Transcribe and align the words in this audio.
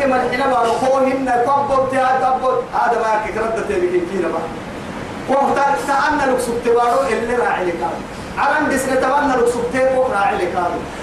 كما 0.00 0.16
الحين 0.16 0.40
ما 0.50 0.58
رخوهن 0.62 1.28
كبر 1.46 1.88
تها 1.92 2.12
كبر. 2.22 2.62
هذا 2.74 2.96
ما 3.02 3.12
كردت 3.34 3.68
بك 3.68 3.94
كينا 4.10 4.28
بقى. 4.28 4.46
وقت 5.28 5.58
تأنا 5.86 6.32
لك 6.32 6.40
سبتوارو 6.40 7.00
اللي 7.08 7.34
راعي 7.36 7.64
لك 7.64 7.82
عرن 8.38 8.68
بسنة 8.68 8.94
تمنى 8.94 9.34
لك 9.36 9.48
سبتوارو 9.48 10.12
راعي 10.12 10.36
لك 10.36 10.54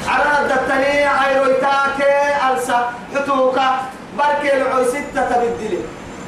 عرن 0.07 0.31
الدتني 0.45 1.05
عيرويتاك 1.05 1.99
ألسا 2.51 2.79
حتوكا 3.15 3.69
بركي 4.17 4.57
العو 4.57 4.83
ستة 4.83 5.21
تبدلي 5.29 5.79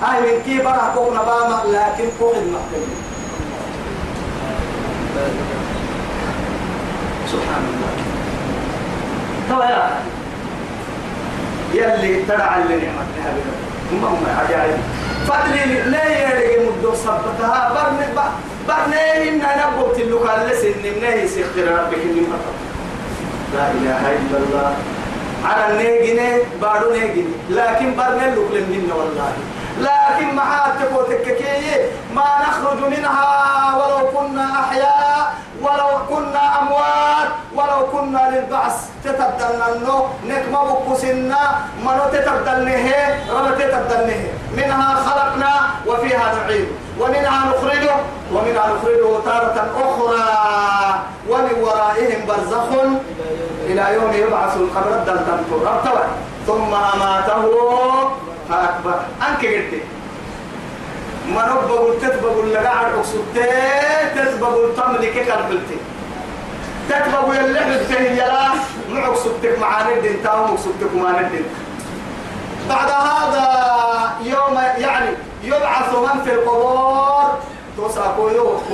هاي 0.01 0.21
من 0.21 0.41
كي 0.45 0.57
برا 0.61 0.91
كوك 0.95 1.09
نباما 1.13 1.59
لكن 1.67 2.09
كوك 2.19 2.35
المحتمل 2.35 2.95
سبحان 7.31 7.63
الله. 9.49 9.69
يا 9.69 9.89
يلي 11.73 12.23
ترى 12.27 12.49
اللي 12.61 12.75
نعمتها 12.85 13.29
بك 13.35 13.47
هم 13.91 14.23
عجائب. 14.39 14.77
فضلي 15.27 15.63
لا 15.91 16.05
يرجع 16.21 16.63
مدو 16.63 16.93
صبتها. 16.93 17.61
برن 17.73 17.99
برنه 18.67 19.01
إن 19.29 19.41
أنا 19.41 19.65
بقول 19.75 20.11
لك 20.11 20.29
على 20.29 20.55
سن 20.61 20.83
منه 20.83 21.25
سيختار 21.27 21.67
ربك 21.79 22.01
النعمة 22.05 22.37
لا 23.55 23.71
إله 23.71 24.01
إلا 24.11 24.37
الله. 24.37 24.73
على 25.45 25.63
النيجنة 25.71 26.37
بارو 26.61 26.91
نيجنة 26.91 27.33
لكن 27.49 27.95
برنه 27.95 28.35
لك 28.35 28.51
لمن 28.53 28.91
والله. 28.95 29.33
لكن 29.79 30.35
مع 30.35 30.67
تكوتككية 30.81 31.91
ما 32.15 32.29
نخرج 32.41 32.79
منها 32.93 33.75
ولو 33.75 34.07
كنا 34.11 34.45
أحياء 34.59 35.33
ولو 35.61 35.91
كنا 36.09 36.59
أموات 36.61 37.29
ولو 37.55 37.87
كنا 37.91 38.21
للبعث. 38.31 38.75
تتبدلنا 39.03 39.67
النو 39.75 40.05
نكما 40.27 40.63
بقسنا 40.63 41.41
منو 41.85 42.03
تتبدلنه. 42.13 42.87
رب 43.31 43.57
تتبدلنه. 43.59 44.21
منها 44.57 44.95
خلقنا 44.95 45.51
وفيها 45.87 46.35
نعيد 46.35 46.67
ومنها 46.99 47.39
نخرجه. 47.49 47.95
ومنها 48.33 48.65
نخرجه 48.73 49.09
تارة 49.25 49.57
أخرى. 49.85 50.25
ومن 51.29 51.55
ورائهم 51.61 52.25
برزخ 52.27 52.69
إلى 53.69 53.93
يوم 53.93 54.11
يبعث 54.13 54.57
القبر 54.57 54.91
الدلتن 54.95 55.39
ربطوا 55.51 55.99
ثم 56.47 56.73
أماته 56.73 57.43
فأكبر. 58.49 58.99
أنك 59.27 59.45
قلت. 59.45 59.83
ما 61.35 61.41
رب 61.41 61.99
تتبق 62.01 62.39
اللي 62.39 62.57
قاعد 62.57 62.93
أقصدت 62.93 63.37
تتبق 64.15 64.47
التملك 64.47 65.13
كالبلتي 65.13 65.77
تتبق 66.89 67.29
اللي 67.29 67.59
حدته 67.59 68.01
يلا 68.01 68.49
معك 68.89 69.15
سبتك 69.15 69.59
معاند 69.59 70.05
انت 70.05 70.25
أو 70.25 70.57
سبتك 70.57 70.95
معاند 70.95 71.45
بعد 72.69 72.89
هذا 72.89 73.45
يوم 74.23 74.57
يعني 74.77 75.09
يبعث 75.43 75.95
من 75.95 76.23
في 76.23 76.33
القبور. 76.33 77.39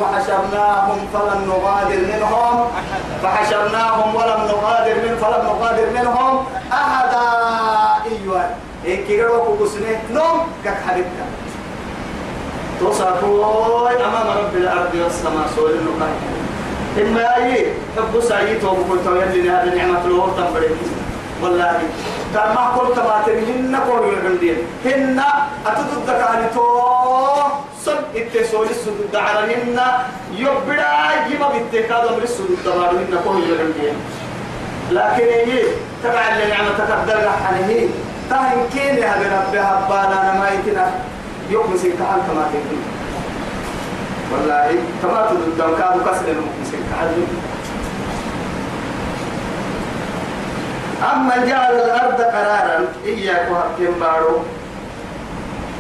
وحشرناهم 0.02 1.08
فلم 1.14 1.40
نغادر 1.48 2.00
منهم. 2.14 2.68
فحشرناهم 3.24 4.16
ولم 4.16 4.42
نغادر 4.48 4.96
من 4.96 5.18
فلم 5.22 5.46
نغادر 5.46 5.90
منهم. 5.90 6.46
أحدا 6.74 7.26
إيوان 8.12 8.50
إن 8.88 8.98
كيرو 9.08 9.58
كوسنه 9.58 10.02
نوم 10.14 10.48
كك 10.66 10.78
حبيبنا 10.88 11.26
تساقوا 12.82 13.90
أمام 13.90 14.28
رب 14.38 14.56
الأرض 14.56 14.96
والسماء 15.04 15.48
سؤال 15.56 15.74
النقاط 15.74 16.18
إما 17.02 17.36
أي 17.36 17.68
حب 17.98 18.22
سعيد 18.22 18.64
وبكنت 18.64 19.06
يلي 19.06 19.50
هذه 19.50 19.76
نعمة 19.76 20.08
له 20.08 20.34
تنبري 20.38 20.70
والله 21.42 21.80
كما 22.34 22.68
قلت 22.68 23.00
ما 23.00 23.24
تريهن 23.26 23.76
قول 23.76 24.14
العمدين 24.14 24.58
هن 24.86 25.22
أتدد 25.66 26.08
كاني 26.08 26.48
تو 26.56 26.82
صد 27.86 28.16
التسول 28.16 28.68
السدود 28.70 29.12
دعرهن 29.14 29.80
يبدا 30.36 30.88
يما 31.32 31.48
بالتكاد 31.50 32.08
أمر 32.08 32.24
السدود 32.24 32.58
دعرهن 32.66 33.20
قول 33.26 33.44
العمدين 33.44 33.96
لكن 34.92 35.52
هي 35.52 35.64
تبع 36.04 36.22
اللي 36.28 36.56
تقدر 36.78 37.18
لحنه. 37.26 37.90
تهن 38.30 38.60
كين 38.74 39.04
هذا 39.04 39.28
ربها 39.38 39.88
بانا 39.90 40.34
نمايتنا 40.34 40.92
يوم 41.50 41.78
سيكتحل 41.82 42.20
كما 42.28 42.46
تكين 42.54 42.82
والله 44.32 44.68
كما 45.02 45.30
تدد 45.30 45.78
كادو 45.78 46.00
كسر 46.06 46.28
المسك 46.28 46.80
تعلم 46.92 47.28
أما 51.14 51.46
جعل 51.46 51.74
الأرض 51.74 52.22
قرارا 52.22 52.88
إياك 53.06 53.52
وهبتين 53.52 54.00
بارو. 54.00 54.40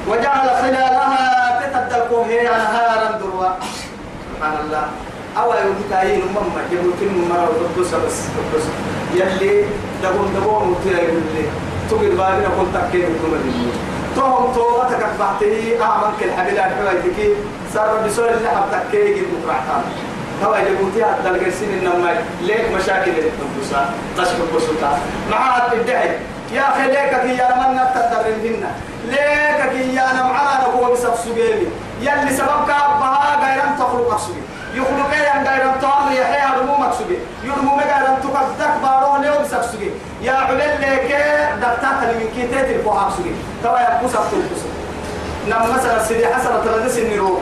وجعل 0.07 0.50
خلالها 0.50 1.61
تتدلكو 1.61 2.22
هي 2.22 2.47
أنهارا 2.50 3.11
دروا 3.19 3.50
سبحان 4.35 4.55
الله. 4.63 4.85
أو 5.38 5.53
يوم 5.53 5.75
تاين 5.89 6.22
مما 6.35 6.61
جبوتين 6.72 7.29
مرة 7.29 7.50
ودبس 7.50 7.94
بس 7.94 8.22
دبس 8.35 8.66
يلي 9.13 9.66
دبون 10.03 10.34
دبون 10.35 10.69
وتيا 10.69 11.00
يلي 11.00 11.45
تقول 11.90 12.09
بابنا 12.16 12.50
كنت 12.57 12.75
تكين 12.90 13.06
وتمدين 13.06 13.72
توهم 14.16 14.53
توبتك 14.53 15.06
بعته 15.19 15.78
أعمل 15.81 16.13
كل 16.19 16.31
حبيلات 16.31 16.72
حوالتك 16.72 17.38
صار 17.73 17.97
بسؤال 18.06 18.34
اللي 18.34 18.50
حبتك 18.50 18.91
كي 18.91 18.97
يجيب 19.12 19.25
مقرعتان 19.34 19.84
هوا 20.44 20.57
جبوتي 20.59 21.03
هذا 21.03 21.29
الجرسين 21.35 21.69
إنما 21.79 22.16
ليك 22.41 22.72
مشاكل 22.75 23.12
التنفسة 23.12 23.90
تشبك 24.18 24.53
بسوطة 24.56 24.97
معها 25.31 25.73
الدعي 25.73 26.09
يا 26.53 26.62
أخي 26.69 26.88
ليك 26.88 27.22
كي 27.22 27.38
يا 27.38 27.47
من 27.56 27.78
تقدر 27.96 28.25
هنا 28.44 28.72
ليك 29.09 29.69
كي 29.72 29.96
يا 29.96 30.13
نمعنا 30.13 30.67
نبوه 30.67 30.91
بسبب 30.94 31.16
سجيني 31.16 31.67
يلي 32.02 32.34
سببك 32.38 32.69
أبها 32.69 33.35
غيران 33.46 33.75
تخلق 33.79 34.12
أقصدي 34.12 34.41
يخلق 34.75 35.09
أيام 35.13 35.47
غيران 35.47 35.79
طعام 35.81 36.12
يحيى 36.13 36.59
رمو 36.62 36.78
مقصدي 36.78 37.17
يرمو 37.44 37.72
غيران 37.79 38.17
تقدك 38.23 38.73
بارون 38.84 39.23
يوم 39.23 39.44
سجين 39.72 39.91
يا 40.25 40.33
علل 40.33 40.57
ليك 40.57 41.15
دكتات 41.61 41.97
اللي 42.03 42.23
من 42.23 42.29
كي 42.35 42.47
تيتي 42.47 42.81
بوها 42.83 43.01
أقصدي 43.01 43.31
توا 43.63 43.79
يبقى 43.79 44.09
سبب 44.13 44.41
نم 45.49 45.75
مثلا 45.75 46.03
سيدي 46.03 46.27
حسنة 46.27 46.63
تردس 46.65 46.97
النيرو 46.97 47.39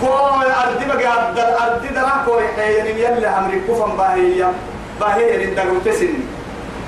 كوي 0.00 0.46
أرضي 0.64 0.84
بقى 0.84 1.12
أرض 1.28 1.38
الأرض 1.38 1.82
درا 1.94 2.22
كوي 2.26 2.42
يعني 2.58 2.90
يلا 3.00 3.38
أمري 3.38 3.60
كفن 3.68 3.96
باهي 3.98 4.44
باهي 5.00 5.26
يعني 5.28 5.54
دعو 5.54 5.78
تسني 5.84 6.08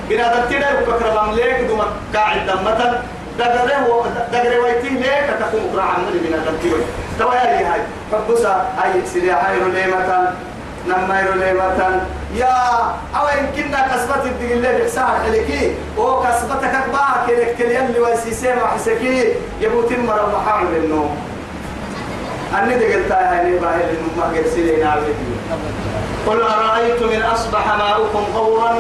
بنا 0.09 0.41
دكتير 0.41 0.61
بكرة 0.87 1.23
لملك 1.27 1.61
دوم 1.69 1.83
قاعد 2.15 2.47
دمتا. 2.47 3.03
دقره 3.39 3.75
هو 3.77 4.05
دقره 4.33 4.59
ويتي 4.59 4.89
ليك 4.89 5.27
تكون 5.41 5.61
قرا 5.73 5.83
عمل 5.83 6.19
بنا 6.25 6.37
دكتير 6.37 6.77
توا 7.19 7.35
يا 7.35 7.73
هاي. 7.73 7.81
فبصا 8.13 8.67
هاي 8.79 9.07
سيدي 9.07 9.33
هاي 9.33 9.59
رليمة 9.59 10.33
نما 10.87 11.27
رليمة 11.35 12.01
يا 12.35 12.57
أو 13.17 13.27
يمكننا 13.39 13.89
كسبت 13.89 14.25
الدقيلة 14.27 14.79
بحسان 14.79 15.07
حلكي 15.25 15.75
أو 15.99 16.23
كسبتك 16.23 16.75
أكبر 16.75 17.27
كلك 17.27 17.55
كليان 17.59 17.93
لويسيسي 17.93 18.55
ما 18.55 18.67
حسكي 18.67 19.35
يبوتين 19.61 20.07
مرة 20.07 20.33
محاول 20.39 20.75
النوم 20.77 21.17
أني 22.59 22.75
دقلت 22.75 23.13
هاي 23.13 23.59
باهي 23.59 23.83
لنما 23.93 24.25
قرسلين 24.37 24.87
على 24.87 25.03
قل 26.27 26.43
أرأيتم 26.43 27.09
إن 27.09 27.23
أصبح 27.23 27.77
ماؤكم 27.79 28.25
غورا؟ 28.35 28.75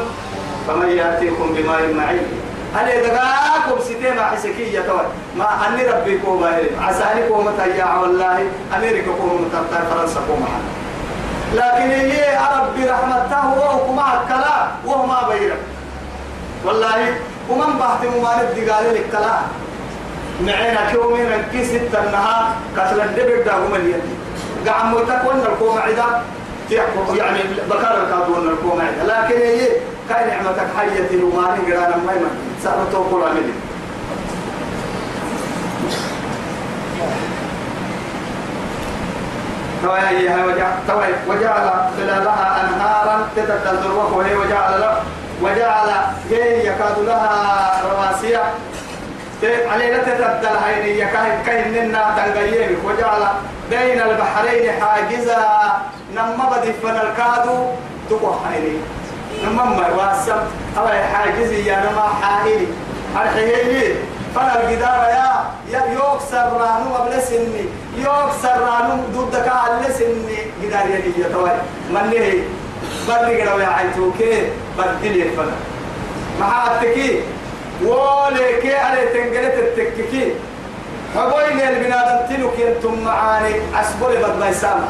فمن 0.69 0.89
يأتيكم 0.89 1.55
بماء 1.55 1.95
معين. 1.95 2.27
هل 2.75 2.89
يدقاكم 2.89 3.81
ستيما 3.81 4.23
حسكية 4.23 4.81
توي؟ 4.81 5.07
ما 5.37 5.69
أني 5.69 5.87
ربي 5.87 6.19
كوما 6.19 6.59
عساني 6.81 7.29
كوما 7.29 7.53
تياع 7.59 8.01
والله. 8.01 8.47
أمريكا 8.77 9.13
كوما 9.21 9.35
متنطر 9.35 9.83
فرنسا 9.91 10.21
كوما 10.29 10.47
لكن 11.55 11.91
هي 11.91 12.39
ربي 12.61 12.91
رحمته 12.91 13.55
وهو 13.59 13.93
معك 13.93 14.19
كلا 14.29 14.67
وهو 14.87 15.07
ما 15.07 15.29
بيرك 15.29 15.59
والله 16.65 17.15
ومن 17.51 17.79
بحث 17.79 18.17
ممارد 18.17 18.49
دقالي 18.57 18.91
لك 18.99 19.07
كلا. 19.13 19.39
معينا 20.47 20.91
كيومين 20.91 21.27
كي 21.53 21.65
ستة 21.65 22.05
النهار 22.05 22.53
كسل 22.77 23.01
الدبر 23.01 23.43
دا 23.47 23.53
هم 23.57 23.75
اليد 23.75 24.03
قاعد 24.67 24.85
متكون 24.95 25.41
الكوم 25.53 25.79
عدا 25.79 26.05
يعني 27.17 27.39
بكار 27.71 27.95
الكادون 28.03 28.49
الكوم 28.49 28.81
عدا 28.81 29.05
لكن 29.13 29.41
هي 29.41 29.69
كاين 30.09 30.29
نعمتك 30.29 30.67
حية 30.79 31.25
وماني 31.25 31.73
قرانا 31.73 31.97
ما 31.97 32.13
يمن 32.13 32.57
سألتو 32.65 33.03
قول 33.03 33.23
عملي 39.85 40.29
وجعل 41.29 41.71
خلالها 41.97 42.61
أنهارا 42.61 43.29
تتدل 43.37 43.91
وهي 43.91 44.35
وجعل 44.35 44.81
له 44.81 45.03
وجعل 45.43 45.89
هي 46.31 46.67
يكاد 46.67 46.99
لها 46.99 47.83
رواسية. 47.91 48.43
علينا 49.43 49.99
تتبدل 49.99 50.57
هاي 50.65 50.99
يكاهد 50.99 51.47
كهننا 51.47 52.15
تنقيين 52.17 52.79
وجعل 52.85 53.23
بين 53.71 54.03
البحرين 54.03 54.73
حاجزا. 54.81 55.43
نما 56.15 56.45
بدي 56.53 56.73
فن 56.73 56.97
الكادو 56.97 57.67
تقوى 58.11 58.35
هاي 58.47 58.77
نما 59.45 59.65
ما 59.65 59.89
واسم 59.89 60.41
حاجزي 61.13 61.67
يا 61.67 61.77
نما 61.77 62.09
حائلي 62.23 62.67
الحيي 63.23 63.95
فانا 64.35 64.61
الجدار 64.63 65.05
يا 65.17 65.45
يا 65.73 65.83
يكسر 65.93 66.53
رانو 66.61 66.95
قبل 66.95 67.23
سني. 67.23 67.65
يكسر 67.99 68.61
رانو 68.61 69.03
ضدك 69.17 69.49
على 69.49 69.93
سني. 69.99 70.39
جدار 70.63 70.87
يا 70.91 71.01
دي 71.01 71.25
توي 71.33 71.51
من 71.91 72.11
ليه 72.11 72.43
بري 73.09 73.37
كده 73.37 73.63
يا 73.63 73.69
عيتوكي 73.69 74.49
بدل 74.79 75.23
الفنا 75.23 75.57
ما 76.41 76.47
حاتكي 76.47 77.21
ولكي 77.85 78.75
على 78.77 79.07
تنقلت 79.07 79.55
التككي 79.59 80.35
حبوين 81.17 81.61
البنادم 81.61 82.35
تلوك 82.37 82.59
ينتم 82.59 83.05
معاني. 83.05 83.55
عسبولي 83.75 84.17
بد 84.17 84.39
ما 84.41 84.49
يسامح. 84.49 84.89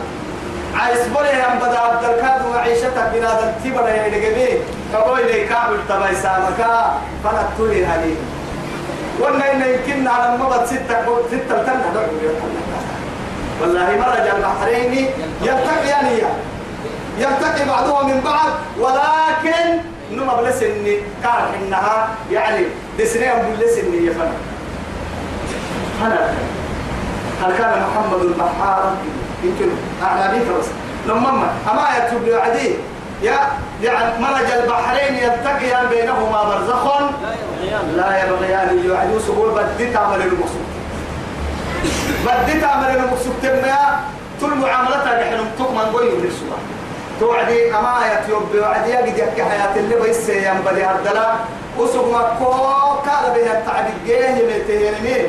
عسبولي 0.74 1.28
هم 1.28 1.58
بدا 1.58 1.78
عبد 1.78 2.04
الكاد 2.04 2.46
وعيشتك 2.46 3.10
بنادم 3.14 3.52
تبرا 3.64 3.88
يا 3.88 4.08
نجمي 4.08 4.48
حبوين 4.94 5.48
كابل 5.48 5.78
تبا 5.88 6.10
يسامكا 6.10 6.94
فنتولي 7.24 7.86
هليه 7.86 8.14
وأنا 9.22 9.52
إن 9.52 9.60
يمكن 9.62 10.08
على 10.08 10.34
المبت 10.34 10.66
ستة 10.66 11.04
ستة 11.30 11.62
تنة 11.62 12.06
والله 13.60 13.96
مرج 13.96 14.26
البحرين 14.36 15.06
يلتقيان 15.42 16.06
يلتقي 17.18 17.64
بعضهم 17.68 18.10
من 18.10 18.20
بعض 18.20 18.50
ولكن 18.78 19.78
نما 20.12 20.42
بلسني. 20.42 20.96
كان 21.22 21.62
إنها 21.62 22.08
يعني 22.30 22.66
دسنيهم 22.98 23.42
بلسني 23.58 24.06
يفنى 24.06 24.36
هلا 26.02 26.28
هل 27.42 27.52
كان 27.58 27.82
محمد 27.82 28.20
البحار؟ 28.20 28.92
يمكن. 29.44 29.68
أعلى 30.02 30.38
بس. 30.38 30.66
لما 31.06 31.28
أما 31.70 31.88
يتوب 31.98 32.40
عدي 32.40 32.74
يا 33.22 33.38
يعني 33.82 34.22
مرج 34.22 34.50
البحرين 34.62 35.14
يلتقيان 35.14 35.86
بينهما 35.86 36.42
برزخ. 36.44 36.84
لا 37.96 38.24
يبغيان 38.24 38.90
يعني 38.90 39.18
سبول 39.26 39.50
بدي 39.50 39.92
تعمل 39.92 40.22
المقصود. 40.22 40.66
بدي 42.26 42.60
تعمل 42.60 42.96
المقصود 42.96 43.32
تما 43.42 44.00
كل 44.40 44.54
معاملتها 44.54 45.20
نحن 45.20 45.44
تكمن 45.58 45.78
قوي 45.78 46.10
من 46.10 46.24
السبا 46.24 46.56
توعدي 47.20 47.74
أما 47.74 47.94
يتوب 48.12 48.42
وعدي 48.60 48.90
يجد 48.90 49.18
يحكي 49.18 49.42
حياة 49.44 49.76
اللي 49.76 49.96
بيس 50.00 50.28
ينبلي 50.28 50.84
هردلا. 50.84 51.32
وسوق 51.78 52.06
مكو 52.06 52.52
كاد 53.06 53.34
بها 53.34 53.58
التعبيد 53.58 53.94
جيه 54.06 54.28
يمتهيني 54.28 55.26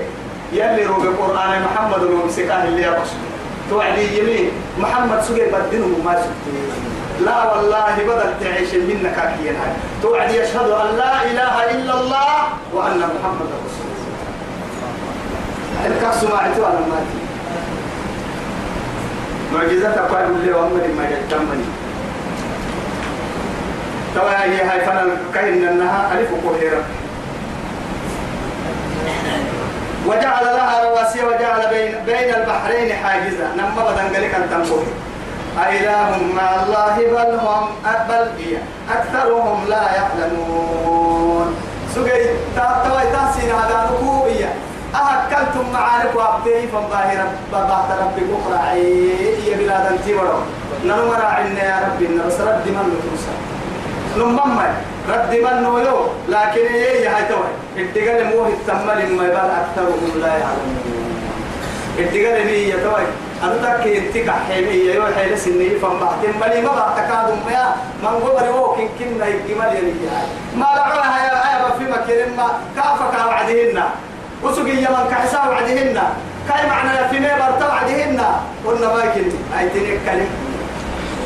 يلي 0.54 0.86
روب 0.86 1.04
القرآن 1.04 1.62
محمد 1.64 2.04
ومسكاه 2.04 2.64
اللي 2.64 2.84
يبص 2.84 3.10
توعدي 3.70 4.20
يمين. 4.20 4.52
محمد 4.80 5.22
سجل 5.22 5.46
بدنه 5.46 5.98
ما 6.06 6.14
سكتين 6.14 7.03
لا 7.22 7.54
والله 7.56 7.96
بدل 8.08 8.34
تعيش 8.42 8.74
منك 8.74 9.18
أكيد 9.20 9.48
هاي 9.48 9.74
توعد 10.02 10.32
يشهد 10.32 10.70
أن 10.70 10.98
لا 10.98 11.24
إله 11.24 11.72
إلا 11.72 11.94
الله 12.00 12.36
وأن 12.74 12.98
محمد 13.00 13.48
رسول 13.66 13.88
الله. 13.94 14.14
الكأس 15.88 16.24
ما 16.24 16.38
عتوا 16.38 16.66
على 16.68 16.78
ماتي 16.80 17.24
معجزة 19.54 20.02
قال 20.02 20.46
لي 20.46 20.54
وأمري 20.54 20.88
ما 20.88 21.04
يتمني 21.10 21.66
توا 24.16 24.44
هي 24.44 24.62
هاي 24.62 24.86
فانا 24.86 25.08
كاين 25.34 25.68
أنها 25.68 26.12
ألف 26.14 26.30
كوهيرة 26.44 26.84
وجعل 30.08 30.46
لها 30.46 30.84
رواسي 30.90 31.20
وجعل 31.26 31.68
بين 31.70 31.96
بين 32.06 32.34
البحرين 32.36 32.94
حاجزا 32.94 33.52
نما 33.58 33.84
بدن 33.92 34.16
قالك 34.16 34.34
أن 34.36 34.50
تنبوه 34.52 34.84
أإله 35.58 36.10
مع 36.36 36.50
الله 36.64 36.96
بل 36.98 37.32
هم 37.46 37.66
بل 38.10 38.28
أكثرهم 38.92 39.66
لا 39.70 39.84
يعلمون. 39.96 41.56
سجي 41.96 42.26
تاوي 42.56 43.06
تاسين 43.14 43.52
هذا 43.52 43.90
نكوبية 43.92 44.54
أهكلتم 44.96 45.66
معارك 45.74 46.16
وابتي 46.16 46.68
فظاهر 46.68 47.26
بابات 47.52 47.90
ربك 48.02 48.30
أخرى 48.38 48.80
يا 49.48 49.58
بلاد 49.58 49.86
انتبرو 49.92 50.38
ننو 50.86 51.06
مراعنا 51.12 51.64
يا 51.64 51.78
ربي. 51.86 52.08
نرس 52.08 52.42
رد 52.42 52.66
من 52.68 52.86
نتوسا 52.94 53.34
نمم 54.18 54.60
رد 55.10 55.32
من 55.46 55.64
نولو 55.64 55.98
لكن 56.30 56.66
إيه 56.74 57.16
هاي 57.16 57.24
توي. 57.30 57.52
الدقال 57.78 58.26
موه 58.26 58.48
التمل 58.48 59.16
ما 59.18 59.24
يبال 59.28 59.50
أكثرهم 59.62 60.12
لا 60.22 60.28
يعلمون. 60.28 61.14
الدقال 62.00 62.46
مية 62.46 62.74
توي. 62.74 63.06
أنا 63.44 63.78
تكي 63.78 63.98
انت 63.98 64.18
كحيمي 64.18 64.76
يو 64.96 65.04
حيل 65.16 65.40
سني 65.40 65.70
فم 65.70 66.00
بعدين 66.00 66.32
بلي 66.42 66.62
ما 66.62 66.72
بعد 66.76 66.96
تكادم 66.96 67.38
ما 67.46 67.76
من 68.04 68.16
قبل 68.24 68.48
هو 68.48 68.76
كن 68.76 68.88
كن 69.00 69.06
يجمل 69.06 69.76
يلي 69.76 69.94
ما 70.56 70.68
لعوها 70.76 71.18
يا 71.26 71.34
يا 71.52 71.70
في 71.78 71.84
مكان 71.84 72.36
ما 72.38 72.48
كافك 72.76 73.28
وعدهن. 73.28 73.84
وسقي 74.44 74.70
يمن 74.70 75.08
كحسا 75.12 75.40
وعدهن. 75.50 75.98
كاي 76.50 76.68
معنى 76.70 77.10
في 77.10 77.20
ما 77.20 77.32
برت 77.40 77.62
وعدهن. 77.70 78.20
قلنا 78.66 78.88
ما 78.94 79.04
يكن 79.04 79.28
أي 79.60 79.70
تنكلم 79.70 80.30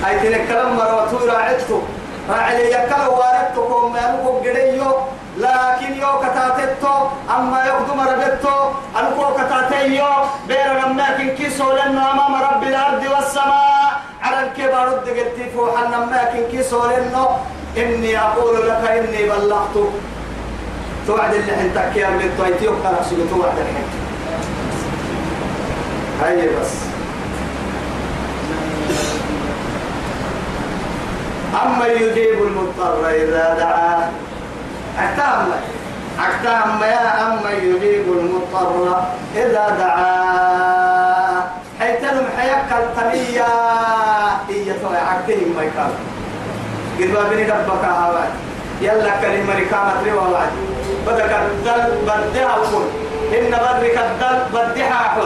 أي 0.07 0.19
تنكلم 0.19 0.75
مرة 0.77 1.11
راعته 1.33 1.81
راعي 2.29 2.71
يكل 2.71 3.07
واردتكم 3.07 3.93
ما 3.93 4.11
نقول 4.11 4.49
قديو 4.49 4.91
لكن 5.37 5.93
يو 6.01 6.19
كتاتتو 6.19 7.07
أما 7.37 7.65
يقدم 7.65 7.99
ربتو 7.99 8.57
أنكو 8.99 9.25
كتاتيو 9.37 10.05
بير 10.47 10.69
لما 10.81 11.17
كن 11.17 11.29
كيسو 11.29 11.71
لنا 11.71 12.11
أمام 12.11 12.33
رب 12.43 12.63
الأرض 12.63 13.03
والسماء. 13.15 14.01
على 14.21 14.47
الكبار 14.47 14.87
الدقلتي 14.87 15.49
فوحا 15.55 15.85
لما 15.85 16.23
كن 16.33 16.43
كيسو 16.51 16.85
لنا 16.85 17.37
إني 17.77 18.19
أقول 18.19 18.67
لك 18.67 18.83
إني 18.89 19.29
بلغت. 19.29 19.75
توعد 21.07 21.33
اللي 21.33 21.61
انت 21.61 21.77
كيام 21.93 22.19
للطويتي 22.19 22.67
وقال 22.67 22.95
أحسن 22.95 23.29
توعد 23.29 23.57
الحين 23.57 23.87
هاي 26.21 26.49
بس. 26.61 26.73
أما 31.63 31.85
يجيب 31.87 32.43
المضطر 32.43 33.09
إذا 33.09 33.55
دعاه. 33.59 34.09
أكتام 34.99 35.49
أكتام 36.19 36.81
يا 36.81 37.27
أما 37.27 37.51
يجيب 37.51 38.05
المضطر. 38.17 39.03
إذا 39.35 39.75
دعاه 39.79 41.43
حيث 41.79 42.03
لهم 42.03 42.25
حيك 42.37 42.71
الطبية 42.79 43.45
هي 44.49 44.73
توي 44.81 44.97
عكتهم 44.97 45.53
ما 45.57 45.63
يكال 45.63 45.91
قد 46.99 47.13
بابني 47.13 47.43
دبك 47.43 47.85
هواي 47.85 48.27
يلا 48.81 49.11
كلمة 49.21 49.53
ركامة 49.59 49.93
روا 50.07 50.27
وعد 50.27 50.49
بدك 51.07 51.31
الدل 51.31 51.97
بدها 52.03 52.49
أقول. 52.49 52.83
إن 53.33 53.51
برك 53.51 53.97
الدل 53.97 54.39
بدها 54.53 54.91
أحد 54.93 55.21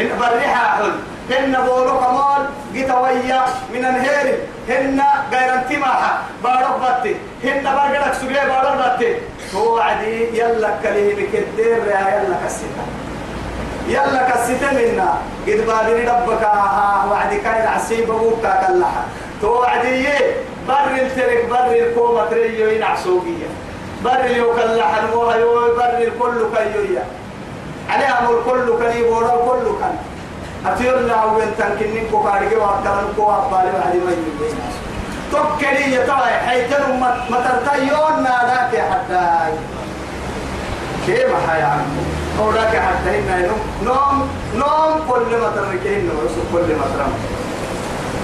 إن 0.00 0.08
برها 0.18 0.54
أحد 0.54 0.82
هن 1.30 1.56
بولو 1.66 1.98
كمال 2.00 2.46
قتويا 2.76 3.40
من 3.74 3.84
الهير 3.84 4.38
هن 4.68 5.00
غير 5.32 5.54
انتماها 5.54 6.12
بارو 6.44 6.78
باتي 6.82 7.16
هن 7.44 7.64
برقلك 7.64 8.14
سجلي 8.20 8.40
بارو 8.48 8.78
باتي 8.78 9.16
توعدي 9.52 10.38
يلا 10.38 10.70
كلمة 10.82 11.26
كدير 11.32 11.82
يلا 11.86 12.36
كسيتا. 12.44 12.84
يلا 13.88 14.30
كسيتا 14.30 14.70
منا. 14.72 15.10
قد 15.46 15.60
بادني 15.66 16.08
ربك 16.10 16.44
وعدي 17.10 17.36
كاين 17.36 17.66
عسيب 17.66 18.10
أبوك 18.10 18.42
كلها 18.42 19.04
توعدي 19.42 20.06
بر 20.68 20.90
الترك 21.02 21.46
بر 21.50 21.70
الكومة 21.70 22.24
تريو 22.30 22.68
ينعسوقية 22.68 23.48
بر 24.04 24.26
يو 24.36 24.54
كلها 24.54 25.02
نوها 25.12 25.36
يو 25.36 25.74
بر 25.76 25.98
الكل 25.98 26.38
كيويا 26.54 27.04
عليها 27.90 28.20
مول 28.20 28.38
كل 28.44 28.78
كلي 28.78 29.02
بورا 29.02 29.36
كل 29.46 29.66
كان. 29.80 29.96
أتير 30.66 30.98
لا 30.98 31.20
هو 31.20 31.40
تنكن 31.58 31.94
نكو 31.94 32.22
كارجي 32.22 32.56
وأكلم 32.56 33.12
كو 33.16 33.30
أبالي 33.30 33.72
بعد 33.72 33.94
ما 34.04 34.10
يجي 34.10 34.54
توكلي 35.32 35.92
يا 35.92 36.06
ترى 36.06 36.30
حيتن 36.46 37.00
ما 37.30 37.38
ترتيون 37.44 38.22
ناداك 38.22 38.72
حتى 38.90 39.52
كيف 41.06 41.30
حيا 41.48 41.84
أو 42.38 42.50
لك 42.50 42.82
حتى 42.86 43.10
هنا 43.20 43.46
نوم 43.46 43.60
نوم 43.84 44.28
نوم 44.54 44.92
كل 45.10 45.36
ما 45.36 45.48
تركين 45.56 46.06
نوم 46.06 46.28
كل 46.52 46.74
ما 46.74 46.86
ترم. 46.94 47.12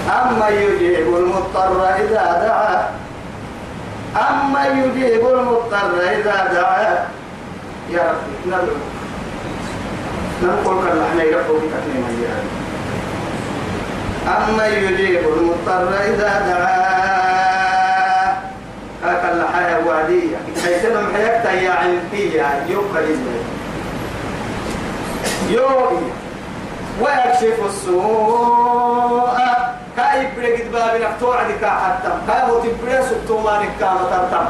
أما 0.09 0.47
يجيب 0.49 1.15
المضطر 1.15 1.85
إذا 1.85 2.25
دعا. 2.47 2.89
أما 4.29 4.67
يجيب 4.67 5.27
المضطر 5.27 5.99
إذا 6.01 6.49
دعا. 6.53 7.05
يا 7.89 8.03
رب 8.11 8.47
نلو 8.47 8.73
نقول 10.43 10.75
كان 10.85 11.19
يرفض 11.27 11.61
تكليما 11.73 12.09
يعني 12.25 12.49
أما 14.27 14.67
يجيب 14.67 15.19
المضطر 15.37 15.89
إذا 16.05 16.41
دعاه 16.49 18.33
هكا 19.03 19.33
الحياة 19.33 19.87
وعدية 19.87 20.37
حيث 20.63 20.85
لهم 20.85 21.13
حياتها 21.13 21.51
يا 21.51 21.71
علمية 21.71 22.65
يوم 22.69 22.85
قليل 22.95 23.17
يوم 25.49 26.11
ويكشف 27.01 27.59
السوء. 27.65 29.27
كأي 29.97 30.27
بريد 30.37 30.71
باب 30.71 31.01
نفتوع 31.01 31.43
دكا 31.43 31.69
حتى. 31.69 32.09
كاي 32.27 32.41
هو 32.51 32.59
تبري 32.59 33.03
سبتو 33.09 33.39
ما 33.39 33.59
نكا 33.59 33.93
مترتم 33.93 34.45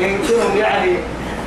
يمكنهم 0.00 0.56
يعني 0.56 0.96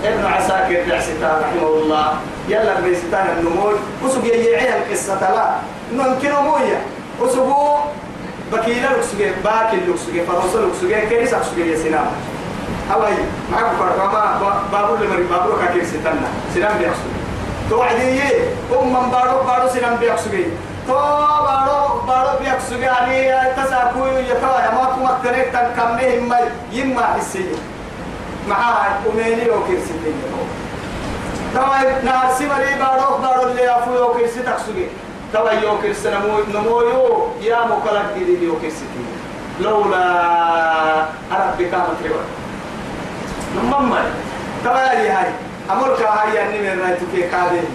ابن 0.03 0.25
عساكر 0.25 0.83
دعستا 0.89 1.41
رحمه 1.41 1.67
الله. 1.67 2.07
يلا 2.49 2.79
بيستان 2.79 3.25
النمول. 3.39 3.75
وسوق 4.03 4.25
يجيعي 4.25 4.77
القصة 4.77 5.19
لا. 5.19 5.45
ممكن 5.93 6.31
مويا 6.31 6.81
وسوقو 7.21 7.77
بكيلا 8.53 8.87
لكسوجي 8.87 9.31
باكل 9.43 9.77
لكسوجي 9.87 10.21
فروسة 10.21 10.59
لكسوجي 10.59 11.01
كيس 11.09 11.33
لكسوجي 11.33 11.77
سنام 11.77 12.05
هواي 12.91 13.13
معك 13.51 13.65
فرما 13.79 14.39
بابو 14.71 14.95
اللي 14.95 15.07
مري 15.07 15.23
بابو 15.23 15.57
كاكير 15.57 15.83
ستنا. 15.85 16.29
سنام 16.55 16.77
بيحسو 16.77 17.09
توعدي 17.69 18.21
أم 18.81 18.93
من 18.93 19.11
بارو 19.11 19.43
بارو 19.43 19.69
سنام 19.69 19.95
بيحسوجي 19.95 20.45
تو 20.87 20.93
بارو 20.93 22.01
بارو 22.07 22.39
بيحسوجي 22.39 22.81
يعني 22.81 23.53
تساكو 23.57 24.07
يتوا 24.07 24.59
يا 24.65 24.71
ما 24.73 24.85
كم 24.95 25.29
تريك 25.29 25.49
تكمل 25.53 26.19
هم 26.19 26.33
يما 26.71 27.03
حسيه 27.03 27.55
معاه 28.49 28.89
أميني 29.13 29.49
وكير 29.49 29.79
ستين 29.85 30.13
توا 31.53 32.01
ناسي 32.03 32.45
مري 32.47 32.75
بارو 32.79 33.17
بارو 33.21 33.49
اللي 33.51 33.69
أفو 33.75 34.03
وكير 34.03 34.27
ستكسوجي 34.27 34.87
توا 35.33 35.51
يوكير 35.51 35.93
سنمو 35.93 36.39
نمويو 36.53 37.27
يا 37.41 37.59
مكلك 37.65 38.05
دي 38.15 38.43
يوكير 38.45 38.69
ستين 38.69 39.07
لولا 39.61 41.05
ربك 41.31 41.73
متريوا 41.73 42.21
نمم 43.55 43.93
توا 44.63 44.79
يا 44.79 45.19
هاي 45.19 45.31
أمرك 45.71 46.01
هاي 46.01 46.35
يعني 46.35 46.59
من 46.59 46.81
رايتك 46.81 47.31
كابين 47.31 47.65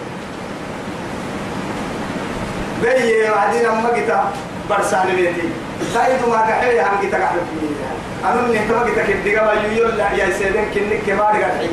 بيي 2.83 3.31
وعدين 3.31 3.67
أما 3.67 3.91
جتا 3.99 4.33
برسان 4.71 5.07
بيتي 5.17 5.49
تايد 5.95 6.29
ما 6.31 6.37
كحيل 6.49 6.79
هم 6.81 6.97
جتا 7.03 7.19
كحل 7.19 7.37
فيه 7.37 8.14
أنا 8.25 8.41
من 8.43 8.57
اهتم 8.57 8.93
جتا 8.93 9.03
كدقة 9.07 9.45
ما 9.45 9.53
يقول 9.53 9.99
لا 9.99 10.13
يا 10.13 10.31
سيدنا 10.39 10.65
كنك 10.75 11.01
كبار 11.07 11.33
كحيل 11.41 11.71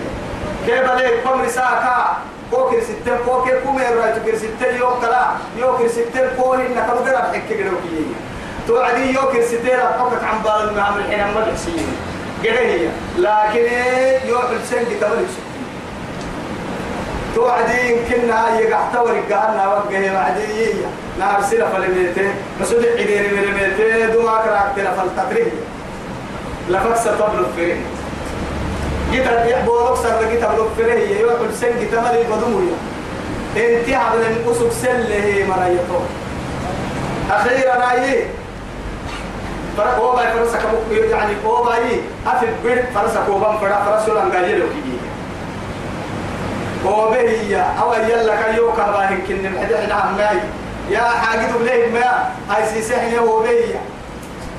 كيف 0.66 0.90
عليك؟ 0.90 1.14
قم 1.28 1.42
رساكا 1.42 2.18
كوكر 2.52 2.80
ستة 2.82 3.18
كوكر 3.26 3.60
كوم 3.66 3.80
يرايت 3.80 4.16
كر 4.26 4.36
ستة 4.38 4.68
يوم 4.80 4.94
كلا 5.02 5.26
يوكر 5.58 5.88
ستة 5.88 6.36
كوه 6.38 6.56
إنك 6.56 6.88
بقدر 6.88 7.16
أحكي 7.18 7.42
كده 7.58 7.70
وكيه 7.70 8.06
توعدي 8.68 9.14
يوكر 9.14 9.42
لا 9.78 9.92
تحكك 9.92 10.24
عن 10.24 10.42
بال 10.44 10.70
المعامل 10.70 11.00
الحين 11.00 11.34
ما 11.36 11.46
تحسين 11.52 11.88
كده 12.44 12.60
هي. 12.60 12.88
لكن 13.18 13.74
يوكر 14.30 14.58
جتا 14.92 15.08
ما 15.10 15.16
توعدي 17.36 17.96
كنا 18.10 18.60
يقحت 18.60 18.96
ورقانا 18.96 19.68
وقه 19.68 20.14
وعدي. 20.16 20.74
نار 21.20 21.42
سيرة 21.50 21.68
فلميته 21.70 22.34
مسود 22.62 22.86
عدين 22.86 23.24
ملميته 23.34 24.06
دماغ 24.14 24.42
راكتنا 24.48 24.92
فلتقريه 24.92 25.52
لفكسة 26.72 27.18
طبل 27.20 27.40
الفرين 27.40 27.86
جيت 29.12 29.26
يحبو 29.26 29.80
أكثر 29.80 30.30
جيت 30.30 30.44
أبلغ 30.44 30.68
فريه 30.78 31.20
يوحل 31.20 31.54
سن 31.62 31.80
جيت 31.80 31.96
مالي 31.96 32.24
بدمويا 32.24 32.76
انتي 33.58 33.96
عبد 33.96 34.20
الأسق 34.22 34.72
سله 34.72 35.46
مرايتو 35.50 36.00
أخيرا 37.32 37.76
رايي 37.76 38.24
فرق 39.78 39.98
هو 39.98 40.16
باي 40.16 40.28
فرسك 40.34 40.60
يعني 40.92 41.34
هو 41.46 41.64
باي 41.64 42.02
أفل 42.28 42.48
بير 42.64 42.86
فرسك 42.96 43.22
هو 43.30 43.40
بام 43.40 43.58
فرق 43.58 43.86
فرسول 43.86 44.18
أنجاجي 44.18 44.56
لو 44.56 44.66
كيجي. 44.68 44.98
هو 46.86 47.12
بهي 47.12 47.56
أو 47.82 47.94
يلا 47.94 48.36
كيو 48.42 48.72
كهباهن 48.72 49.20
كن 49.28 49.46
الحد 49.46 49.74
إحنا 49.74 49.94
عماي 49.94 50.40
يا 50.90 51.02
حاجد 51.02 51.58
بليه 51.60 51.88
ما؟ 51.88 52.30
هاي 52.50 52.66
سيسحني 52.74 53.20
هو 53.20 53.40
بهي 53.40 53.64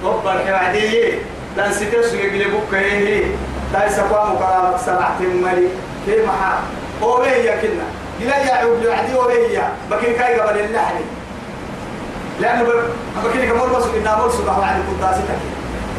ربنا 0.04 0.72
حوادي 1.56 1.56
لأن 1.56 1.72
ستيس 1.72 2.14
يقلبوك 2.14 2.74
هي 2.74 3.24
لا 3.72 3.86
يسقوا 3.86 4.34
مكرامك 4.34 4.78
سبعة 4.86 5.16
مالي 5.20 5.68
في 6.06 6.26
محا؟ 6.26 6.58
هو 7.02 7.16
بهي 7.16 7.60
كنا. 7.60 7.84
إلا 8.20 8.36
يا 8.36 8.54
عبد 8.54 8.86
العدي 8.86 9.14
وبهي 9.14 9.62
بكين 9.90 10.14
كاي 10.14 10.40
قبل 10.40 10.60
اللحن. 10.60 10.94
لأنه 12.40 12.64
بكين 13.24 13.50
كمول 13.50 13.70
بس 13.70 13.84
إن 13.84 14.18
مول 14.18 14.32
سبحان 14.32 14.56
الله 14.56 15.08
قداستك 15.08 15.38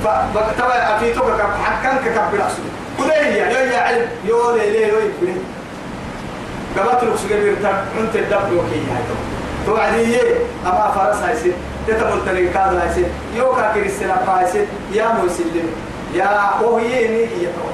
فبكتبا 0.03 0.97
في 0.97 1.13
توك 1.13 1.41
حكمك 1.65 2.01
كبر 2.01 2.47
أسود 2.47 2.71
كلية 2.97 3.13
يا. 3.13 3.71
يا 3.71 3.79
علم. 3.79 4.07
يو 4.25 4.55
لي 4.55 4.69
لي 4.69 4.87
يو 4.87 4.99
يبني 4.99 5.35
قبلت 6.77 7.03
لك 7.03 7.31
يرتب. 7.31 7.75
أنت 7.99 8.15
الدب 8.15 8.53
وكي 8.53 8.79
هاي 8.91 9.03
توعدي 9.65 10.17
أما 10.65 10.91
فرس 10.95 11.23
هايسين 11.23 11.53
تتمول 11.87 12.25
تلقاد 12.25 12.75
هايسين 12.75 13.05
يو 13.35 13.55
كاكير 13.55 13.85
السنة 13.85 14.13
هايسين 14.27 14.65
يا 14.91 15.07
موسلم 15.07 15.67
يا 16.13 16.29
وهي 16.61 17.07
ني 17.07 17.23
هي 17.25 17.45
تو 17.55 17.67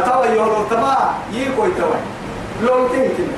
أتوا 0.00 0.26
يولو 0.26 0.64
تما 0.70 0.96
يكوي 1.32 1.68
توا 1.78 1.96
لون 2.62 2.88
تنتين 2.88 3.28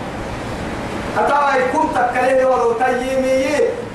أتوا 1.18 1.54
يكون 1.60 1.86
تكلي 1.94 2.40
يولو 2.42 2.72
تيمي 2.72 3.44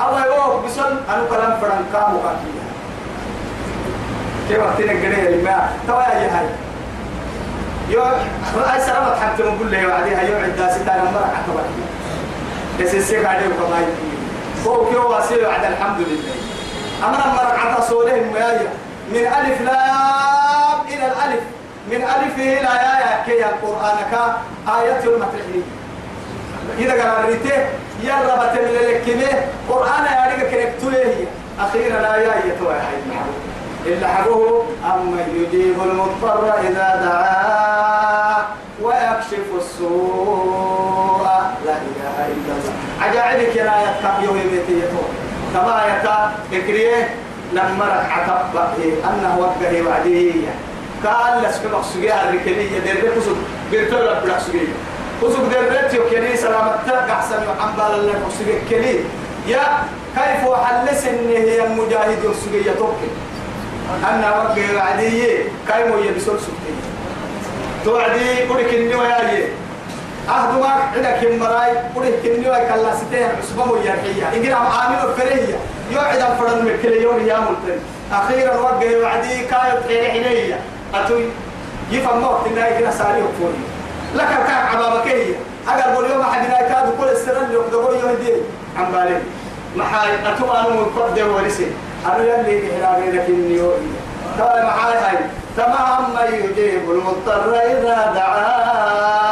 أوا 0.02 0.20
يو 0.20 0.60
بسون 0.66 0.86
أنا 1.10 1.24
كلام 1.30 1.60
فران 1.62 1.84
كامو 1.94 2.20
كاكي 2.20 2.52
كيف 4.50 4.60
أتينا 4.60 4.92
قرية 4.92 5.30
لما؟ 5.30 5.70
توا 5.88 6.02
يا 6.02 6.40
هاي 6.40 6.46
يو. 7.90 8.02
رأي 8.58 8.82
سلامة 8.82 9.16
حتى 9.16 9.44
نقول 9.44 9.72
له 9.72 9.88
وعديها. 9.88 10.22
يو 10.22 10.36
عدا 10.38 10.74
ستانا 10.74 11.04
مرة 11.04 11.32
عتبا 11.38 11.64
يسيسيك 12.80 13.26
عليه 13.26 13.48
وكما 13.48 13.78
فوق 14.64 14.94
يو 14.94 15.12
واسير 15.12 15.48
بعد 15.48 15.64
الحمد 15.66 16.00
لله. 16.00 16.36
أمنا 17.06 17.26
مرة 17.28 17.54
عتا 17.60 17.82
صولهم 17.82 18.34
ويايا 18.34 18.70
من 19.12 19.24
ألف 19.40 19.62
لام 19.62 20.80
إلى 20.88 21.06
الألف. 21.06 21.44
من 21.92 22.02
ألف 22.04 22.36
إلى 22.38 22.70
آية 22.70 23.24
كي 23.26 23.46
القرآن 23.46 23.98
كا 24.12 24.38
آية 24.80 25.04
المتحدين 25.04 25.64
إذا 26.80 26.94
قال 26.94 27.26
ريته 27.26 27.58
يلا 28.04 28.36
بتمل 28.36 28.76
لك 28.76 29.08
قرآن 29.70 30.04
يا 30.06 30.24
ريك 30.30 30.42
كريكتوه 30.52 31.28
أخيرا 31.60 32.02
لا 32.02 32.16
يا 32.16 32.34
يتوه 32.46 32.82
إلا 33.86 34.08
حقه 34.08 34.66
أما 34.86 35.22
يجيب 35.34 35.78
المضطر 35.82 36.44
إذا 36.62 36.88
دعاه 37.06 38.42
ويكشف 38.82 39.48
السوء. 39.58 41.28
لا 41.66 41.76
إله 41.88 42.16
إلا 42.28 42.54
الله. 42.58 42.79
عجائبك 43.02 43.56
يا 43.56 43.64
يتقى 43.64 44.24
يوم 44.24 44.38
يتيتو 44.38 45.02
كما 45.54 45.82
يتا 45.88 46.32
إكريه 46.54 47.10
لما 47.54 47.86
ركعت 47.86 48.30
أنه 49.10 49.38
وقه 49.40 49.82
وعديه 49.88 50.48
قال 51.06 51.44
لسك 51.44 51.66
مقصوية 51.74 52.14
الركنية 52.30 52.80
دير 52.80 52.96
بكسب 53.06 53.38
بيرتر 53.72 54.02
رب 54.12 54.26
الحسوية 54.26 54.74
كسب 55.22 55.50
دير 55.50 55.64
بيتيو 55.70 56.04
كني 56.10 56.38
سلامتك 56.38 57.10
أحسن 57.10 57.36
عن 57.62 57.74
بال 57.78 58.00
الله 58.00 58.14
مقصوية 58.26 58.60
كلي 58.70 59.00
يا 59.48 59.84
كيف 60.16 60.48
وحلس 60.48 61.06
إن 61.06 61.28
هي 61.30 61.66
المجاهد 61.68 62.26
السوية 62.26 62.72
توكل؟ 62.78 63.12
أنا 64.10 64.30
وقع 64.30 64.76
وعدي 64.76 65.38
كاي 65.68 65.90
مو 65.90 65.98
يبسول 65.98 66.40
سكتي 66.40 66.74
توعدي 67.86 68.44
قولك 68.50 68.74
إني 68.74 68.96
وياي. 68.96 69.44
أهدو 70.30 70.60
ما 70.60 70.68
عندك 70.68 71.42
مراي 71.42 71.72
قولك 71.96 72.26
إني 72.26 72.50
وياي 72.50 72.66
كلا 72.70 72.96
ستين 72.96 73.30
عصبة 73.40 73.66
مو 73.66 73.76
يرحية 73.76 74.26
إنجنا 74.36 74.56
عامل 74.56 75.14
فرية 75.18 75.58
يوعد 75.92 76.20
فرن 76.40 76.66
مكلي 76.66 77.02
يوم 77.02 77.28
يا 77.28 77.40
ملتن. 77.40 77.80
أخيرا 78.12 78.58
وقع 78.58 78.98
وعدي 79.04 79.46
كاي 79.46 79.72
تحيي 79.84 80.12
حنية. 80.12 80.60
أتوي 80.96 81.26
يفهم 81.92 82.20
موت 82.20 82.48
إنها 82.48 82.68
يكنا 82.68 82.92
ساري 82.92 83.22
وفوني 83.22 83.64
لك 84.16 84.28
الكاك 84.28 84.76
عبابك 84.76 85.08
هي 85.08 85.34
أقل 85.68 85.96
بول 85.96 86.12
يوم 86.12 86.22
أحد 86.22 86.50
لا 86.50 86.66
يكاد 86.66 86.94
كل 87.00 87.08
السنة 87.08 87.42
اللي 87.42 87.54
يقدروا 87.54 87.94
يوم 87.94 88.16
دي. 88.26 88.34
عم 88.78 88.92
بالي. 88.92 89.22
محاي 89.76 90.10
أتوم 90.34 90.50
أنا 90.50 90.70
من 90.70 90.86
قد 90.86 91.20
ورسي. 91.20 91.68
أنا 92.06 92.24
يلي 92.24 92.86
إحرامي 92.86 93.12
لك 93.12 93.30
النيوي 93.30 93.74
قال 94.40 94.66
معاي 94.66 94.98
هاي 94.98 95.18
تمام 95.58 96.14
ما 96.14 96.24
يجيب 96.26 96.92
المضطر 96.92 97.56
إذا 97.56 98.12
دعاه؟ 98.16 99.29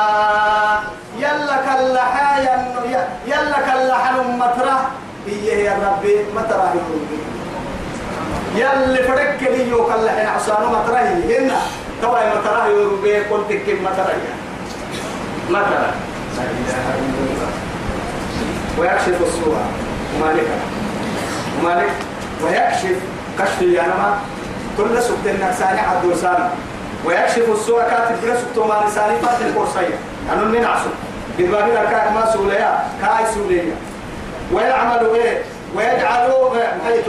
يلا 3.28 3.60
كاللحن 3.68 4.38
مطرح 4.40 4.82
إيه 5.28 5.66
يا 5.66 5.74
ربي 5.74 6.16
يقول 6.76 7.02
يلي 8.56 9.04
فرق 9.04 9.38
لي 9.52 9.70
يو 9.70 9.88
كاللحن 9.88 10.28
عصانو 10.28 10.70
مطرح 10.70 11.02
هنا. 11.02 11.58
توا 12.02 12.36
مطرح 12.36 12.66
يقول 12.66 13.24
قلت 13.32 13.52
كم 13.52 13.84
مطرح 13.84 14.16
مطرح 15.50 15.92
ويكشف 18.78 19.22
السوء 19.22 19.58
مالك. 20.22 20.48
مالك. 21.64 21.92
ويكشف 22.44 22.98
كشف 23.40 23.62
يانما 23.62 24.20
كل 24.78 25.04
سبت 25.04 25.26
النكساني 25.26 25.80
عبد 25.80 26.06
ويكشف 27.06 27.50
السوء 27.50 27.82
كاتب 27.82 28.16
بلا 28.24 28.36
سبت 28.36 28.58
ما 28.58 28.84
لساني 28.88 29.20
فات 29.20 29.42
القرصية 29.42 29.96
أنا 30.34 30.44
من 30.44 30.66
عصر 30.66 30.90
بالبابي 31.38 31.72
لك 31.72 32.12
ما 32.16 32.34
سوليا 32.34 32.84
كاي 33.02 33.26
سوليا 33.34 33.76
ويعملوا 34.54 35.16
إيه؟ 35.16 35.42
ويجعلوا 35.76 36.50
محيط 36.50 37.06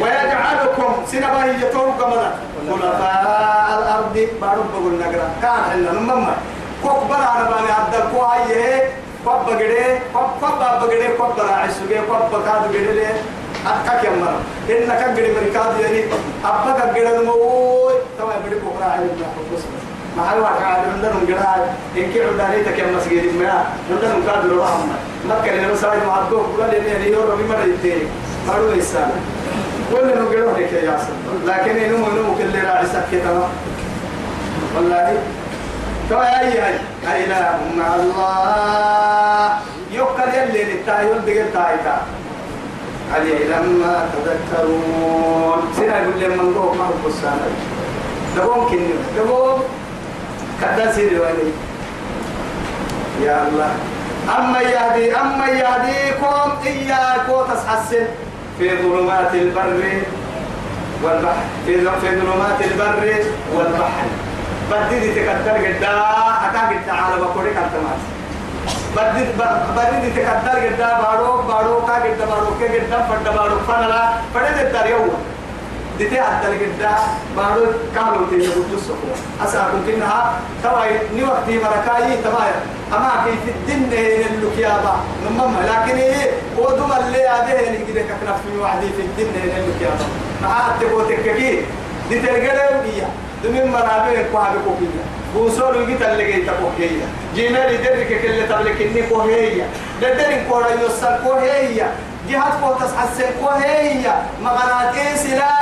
ويجعلكم 0.00 0.92
سنبا 1.06 1.44
هي 1.44 1.62
يتوم 1.62 1.94
كمدا 2.00 2.32
خلفاء 2.70 3.78
الأرض 3.78 4.28
بارو 4.40 4.62
بقول 4.72 4.92
نقرا 5.00 5.30
كان 5.42 5.62
حنا 5.70 5.92
نمما 5.92 6.36
كوك 6.82 7.04
برا 7.08 7.16
أنا 7.36 7.50
باني 7.50 7.72
عبد 7.72 7.94
الكوهي 7.94 8.80
كوب 9.24 9.46
بقدي 9.46 9.98
كوب 10.12 10.28
كوب 10.40 10.58
بقدي 10.58 11.08
كوب 11.18 11.36
برا 11.36 11.52
عسوجي 11.52 11.94
كوب 12.08 12.40
بكاد 12.40 12.62
بقدي 12.72 13.06
أكاك 13.66 14.04
يمرا 14.04 14.34
إنك 14.70 14.90
أقدر 15.02 15.22
مركاد 15.22 15.80
يعني. 15.80 16.04
أبقى 16.44 16.70
أقدر 16.70 17.22
نموي 17.22 17.92
تما 18.18 18.34
بدي 18.46 18.54
بكرة 18.54 18.84
على 18.84 19.02
الله 19.02 19.81
قراءة 21.28 21.74
إن 21.96 22.12
كي 22.12 22.24
عندنا 22.24 22.62
تك 22.66 22.78
يوم 22.78 22.96
مسجد 22.96 23.24
ما؟ 23.40 23.64
عندنا 23.90 24.14
قاعد 24.26 24.46
رواهم 24.46 24.88
ما 25.28 25.40
كان 25.44 25.54
لنا 25.64 25.76
ساعد 25.76 26.06
مع 26.06 26.18
الدكتور 26.18 26.46
قال 26.60 26.70
لي 26.70 26.88
يعني 26.88 27.06
يوم 27.06 27.30
ربي 27.30 27.44
مرة 27.48 27.64
يتيري 27.64 28.06
قالوا 28.48 28.70
لي 28.70 28.78
السلام 28.78 29.10
ولا 29.92 30.20
نقول 30.20 30.54
لك 30.54 30.72
يا 30.72 30.82
ياسر. 30.82 31.12
لكن 31.46 31.76
إنه 31.76 31.96
إنه 31.96 32.36
كل 32.38 32.54
راعي 32.66 32.86
سكتنا 32.86 33.48
والله. 34.76 35.18
كما 36.10 36.40
أي 36.40 36.64
أي 37.12 37.26
لا 37.26 37.56
مع 37.76 37.94
الله. 37.94 39.58
يقل 39.92 40.28
يلي 40.34 40.64
للتايون 40.64 41.24
دقل 41.26 41.52
تايتا 41.52 41.96
علي 43.14 43.44
لما 43.44 44.08
تذكرون. 44.12 45.60
سنة 45.76 45.96
يقول 45.96 46.18
لي 46.20 46.28
من 46.28 46.38
كذا 50.62 50.92
سيري 50.92 51.18
واني 51.18 51.50
يا 53.26 53.36
الله. 53.48 53.70
أما 54.38 54.60
يهدي 54.60 55.16
أما 55.16 55.46
يهديكم 55.46 56.48
إياكم 56.66 57.38
تسحسن 57.50 58.06
في 58.58 58.66
ظلمات 58.82 59.34
البر 59.34 59.82
والبحر. 61.02 61.44
في 61.66 61.72
ظلمات 61.84 62.60
البر 62.70 63.02
والبحر. 63.54 64.06
بدي 64.70 65.14
تقدر 65.14 65.56
قدا 65.66 65.92
أكاد 66.46 66.68
قدا 66.72 66.92
على 66.92 67.16
بقولي 67.20 67.50
كنتماس 67.50 68.02
بدي 69.76 70.10
تقدر 70.16 70.56
قدا 70.64 70.90
بارو 71.02 71.42
بارو 71.42 71.86
كا 71.86 71.94
قدا 71.94 72.24
بارو 72.30 72.50
كا 72.60 72.66
قدا 72.74 72.98
فد 73.08 73.26
بارو 73.36 73.56
فنلا 73.68 74.02
فد 74.34 74.58
الدار 74.66 74.86
يوم. 74.86 75.14
دتي 76.00 76.18
عدل 76.18 76.48
قدا 76.48 76.90
بارو 77.36 77.66
كانوا 77.94 78.26
تيجي 78.30 78.48
بدوس 78.48 78.82
سكوا 78.84 79.44
أسأكم 79.44 79.80
كنها 79.86 80.32
تواي 80.62 80.90
ني 81.16 81.24
وقتي 81.24 81.58
مركاي 81.58 82.16
تواي 82.24 82.52
أما 82.92 83.10
في 83.44 83.50
الدين 83.50 83.82
اللي 83.92 84.46
كيابا 84.56 84.94
نمما 85.30 85.60
لكن 85.60 85.98
إيه 85.98 86.30
ودم 86.58 86.92
اللي 86.92 87.26
هذه 87.28 87.68
اللي 87.68 87.78
كده 87.92 88.02
كنا 88.02 88.32
في 88.32 88.58
وحدي 88.60 88.86
في 88.96 89.02
الدين 89.02 89.26
اللي 89.42 89.72
كيابا 89.78 90.04
ما 90.42 90.48
أتبغى 90.76 91.16
تككي. 91.16 91.62
دي 92.08 92.20
ترجع 92.20 92.52
بيا 92.84 93.08
دمين 93.44 93.66
مرابين 93.72 94.24
كوها 94.32 94.52
بكوكيا 94.54 95.04
بوصول 95.34 95.76
يجي 95.82 95.94
تلقي 95.94 96.32
تكوكيا 96.42 97.06
جينا 97.34 97.70
لدرك 97.72 98.20
كل 98.22 98.48
تبلك 98.48 98.82
إني 98.82 99.02
كوهيا 99.02 99.66
لدرك 100.02 100.46
كورا 100.48 100.68
يوصل 100.68 101.18
كوهيا 101.24 101.90
جهات 102.28 102.52
فوتس 102.62 102.94
حسن 102.94 103.24
كوهيا 103.40 104.22
مغناطيس 104.42 105.26
إلهي 105.26 105.61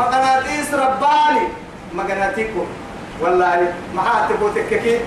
مغناطيس 0.00 0.74
رباني. 0.74 1.46
مغناطيكم. 1.94 2.66
والله 3.20 3.72
ما 3.94 4.02
أتبغى 4.02 4.62
تككي. 4.62 4.98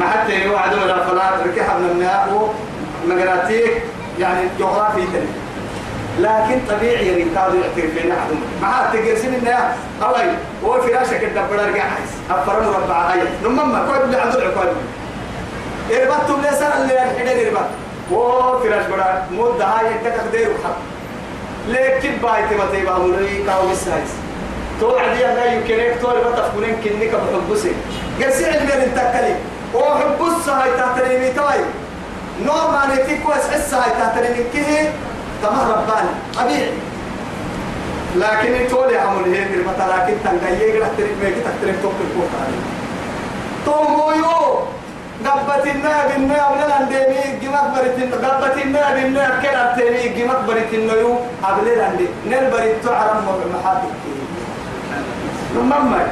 ما 0.00 0.06
حتى 0.10 0.44
يوعدون 0.44 0.82
على 0.82 1.04
فلا 1.04 1.30
ركحنا 1.46 1.78
من 1.78 1.90
النار 1.90 2.50
مغناطيك 3.08 3.82
يعني 4.18 4.48
جغرافي 4.58 5.04
تاني. 5.12 5.32
لكن 6.18 6.60
طبيعي 6.68 7.06
يريكادو 7.08 7.56
يعترف 7.56 7.94
بين 7.94 8.12
أحدهم 8.12 8.40
ما 8.62 8.68
حتى 8.68 9.10
قرسين 9.10 9.34
إنها 9.34 9.76
أوي 10.02 10.32
هو 10.64 10.80
فراشك 10.80 11.24
الدبر 11.24 11.56
رجع 11.56 11.82
عايز 11.82 12.10
أفرم 12.30 12.68
ربع 12.68 13.12
هاي 13.12 13.20
نمما 13.44 13.64
ما 13.64 13.86
كوي 13.86 13.98
بلي 14.06 14.20
عدو 14.20 14.38
لي 16.36 16.50
سنة 16.56 16.76
اللي 16.82 17.02
الحين 17.02 17.46
إربط. 17.46 17.68
هو 18.12 18.58
فراش 18.58 18.86
برا 18.86 19.26
مدة 19.30 19.64
هاي 19.64 19.86
انت 19.94 20.06
تقدير 20.06 20.48
وحق. 20.50 20.76
لكن 21.68 22.10
باي 22.22 22.42
تبا 22.50 22.66
تبا 22.72 22.98
مري 22.98 23.42
كاو 23.46 23.70
السايس 23.70 24.10
تو 24.80 24.96
عدي 24.96 25.26
أنا 25.26 25.44
يمكنك 25.52 25.98
تو 26.02 26.10
اللي 26.10 26.22
بتفكرين 26.32 26.76
كنك 26.84 27.12
بحبسي 27.14 27.72
قرسين 28.22 28.48
علمي 28.48 28.84
انتكلي 28.84 29.34
وحبس 29.74 30.48
هاي 30.48 30.70
تحترمي 30.78 31.30
توي 31.32 31.64
نور 32.44 32.70
ما 32.70 32.82
نتيك 32.94 33.22
كويس 33.22 33.50
حس 33.50 33.74
هاي 33.74 33.90
تحترمي 33.90 34.44
كه 34.54 34.90
تمام 35.42 35.70
رباني. 35.70 36.08
طبيعي 36.36 36.70
لكن 38.16 38.68
تولي 38.70 38.98
عمل 38.98 39.34
هيك 39.34 39.48
مثلا 39.66 39.96
لكن 39.96 40.14
تنقيه 40.24 40.74
قد 40.74 40.80
تحترم 40.80 41.16
ميك 41.22 41.34
تحترم 41.34 41.76
توك 41.82 41.92
الكوت 42.00 42.30
عليه 42.42 42.62
تومو 43.66 44.10
يو. 44.10 44.58
قبت 45.26 45.66
الناب 45.66 46.08
الناب 46.16 46.52
لنا 46.60 46.76
ندمي 46.82 47.22
جمك 47.42 47.66
بريت 47.74 48.14
قبت 48.14 48.56
الناب 48.64 48.96
الناب 48.96 49.32
كلا 49.42 49.64
تني 49.76 50.08
جمك 50.08 50.40
بريت 50.48 50.72
النيو. 50.74 51.18
قبل 51.42 51.64
لنا 51.68 51.88
نل 52.30 52.50
بريت 52.50 52.84
تعرم 52.84 53.26
محاتك 53.54 53.94
نمما 55.56 56.06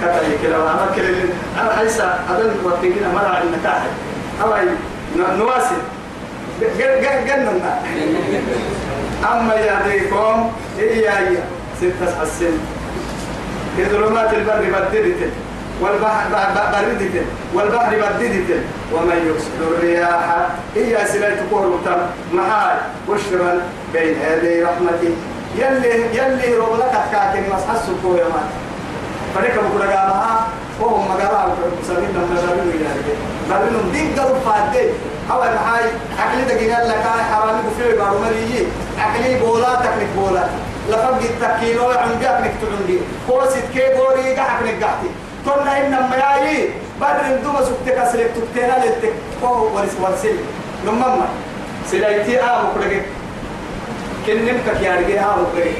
كذا 0.00 0.20
كلا 0.42 0.56
أنا 0.56 0.86
كلا 0.96 1.08
أنا 1.60 1.76
حيسا 1.76 2.18
أدل 2.30 2.50
وقتنا 2.64 3.08
مرة 3.14 3.42
النكاح 3.42 3.82
أوي 4.42 4.70
نواسي. 5.38 5.78
جننا 7.26 7.72
أما 9.32 9.54
يهديكم 9.54 10.50
إيا 10.78 11.18
إيا 11.18 11.44
ستة 11.78 12.06
حسن 12.20 12.54
في 13.76 13.84
ظلمات 13.84 14.34
البر 14.34 14.62
بددت 14.72 15.32
والبحر 15.82 16.28
بردت 16.72 17.26
والبحر 17.54 17.92
بددت 17.96 18.62
ومن 18.92 19.18
يرسل 19.26 19.60
الرياح. 19.60 20.26
إيا 20.76 21.04
سلايت 21.04 21.38
قربتا 21.52 22.10
محال 22.32 22.76
بشرا 23.08 23.52
بين 23.92 24.16
يدي 24.28 24.62
رحمته 24.62 25.14
يلي 25.58 26.16
يلي 26.18 26.54
رولك 26.56 26.94
كاكن 27.12 27.42
مسحس 27.52 27.88
يا 28.04 28.24
مات. 28.34 28.50
فريق 29.34 29.54
بقول 29.54 29.82
قالها 29.82 30.48
وهم 30.80 31.08
قالها 31.08 31.54
سبيل 31.88 32.10
لما 32.14 32.36
سبيل 32.42 32.74
إلى 32.74 32.88
بابلهم 33.50 33.90
دين 33.92 34.14
قالوا 34.18 34.38
فادي 34.46 34.88
أول 35.30 35.46
هاي 35.46 35.84
عقلي 36.18 36.44
دقيقة 36.44 36.84
لك 36.84 36.96
هاي 36.96 37.22
حرامي 37.32 37.60
بفير 37.66 37.98
بارو 37.98 38.18
مليجي 38.18 38.66
عقلي 38.98 39.38
بولا 39.40 39.74
تكنك 39.74 40.08
بولا. 40.16 40.44
لفق 40.88 41.18
التكيلو 41.30 41.88
عن 41.88 42.20
جاكنك 42.20 42.52
تعندي. 42.62 42.98
كوسيت 43.28 43.64
كي 43.74 43.94
بوري 43.96 44.34
قحكنك 44.36 44.84
قحتي 44.84 45.10
كنا 45.44 45.86
إنما 45.86 46.16
ياي 46.16 46.68
بدر 47.00 47.38
ندوما 47.38 47.60
سكتك 47.64 47.98
أسلك 47.98 48.30
تكتينا 48.36 48.84
لتك 48.84 49.12
فهو 49.42 49.76
ورس 49.76 49.94
ورسل 50.02 50.36
نمما 50.86 51.26
سلايتي 51.90 52.40
آه 52.40 52.62
مكرك 52.62 53.04
كنم 54.26 54.58
كيارجي 54.80 55.20
آه 55.20 55.36
مكرك 55.42 55.74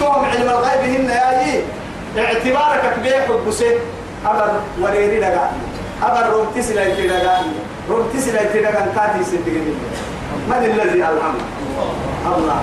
توم 0.00 0.24
علم 0.24 0.48
الغيب 0.48 0.82
هن 0.94 1.10
ياي 1.10 1.62
اعتبارك 2.18 2.94
كبير 2.96 3.20
حبسي 3.28 3.78
أبر 4.26 4.50
وريري 4.80 5.20
لغا 5.20 5.52
أبر 6.02 6.30
رومتي 6.32 6.62
سلايتي 6.62 7.08
لغا 7.08 7.42
رومتي 7.90 8.20
سلايتي 8.20 8.60
لغا 8.60 8.86
كاتي 8.96 9.24
سدقني 9.24 9.74
من 10.48 10.64
الذي 10.64 10.98
ألهم 10.98 11.34
الله. 12.26 12.62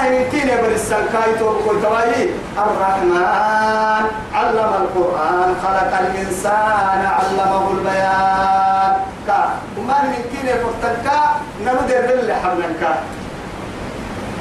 أي 0.00 0.30
كين 0.30 0.48
يبر 0.48 0.72
السنكاي 0.74 1.38
تواهي 1.38 2.28
الرحمن 2.58 4.04
علم 4.34 4.72
القرآن 4.82 5.54
خلق 5.62 5.92
الإنسان 6.00 7.00
علمه 7.18 7.70
البيان. 7.70 8.92
كا 9.26 9.50
وما 9.78 10.02
من 10.02 10.24
كين 10.32 10.46
يفتكا 10.48 11.20
نمدر 11.60 12.00
بالله 12.06 12.34
حملنكا 12.34 12.92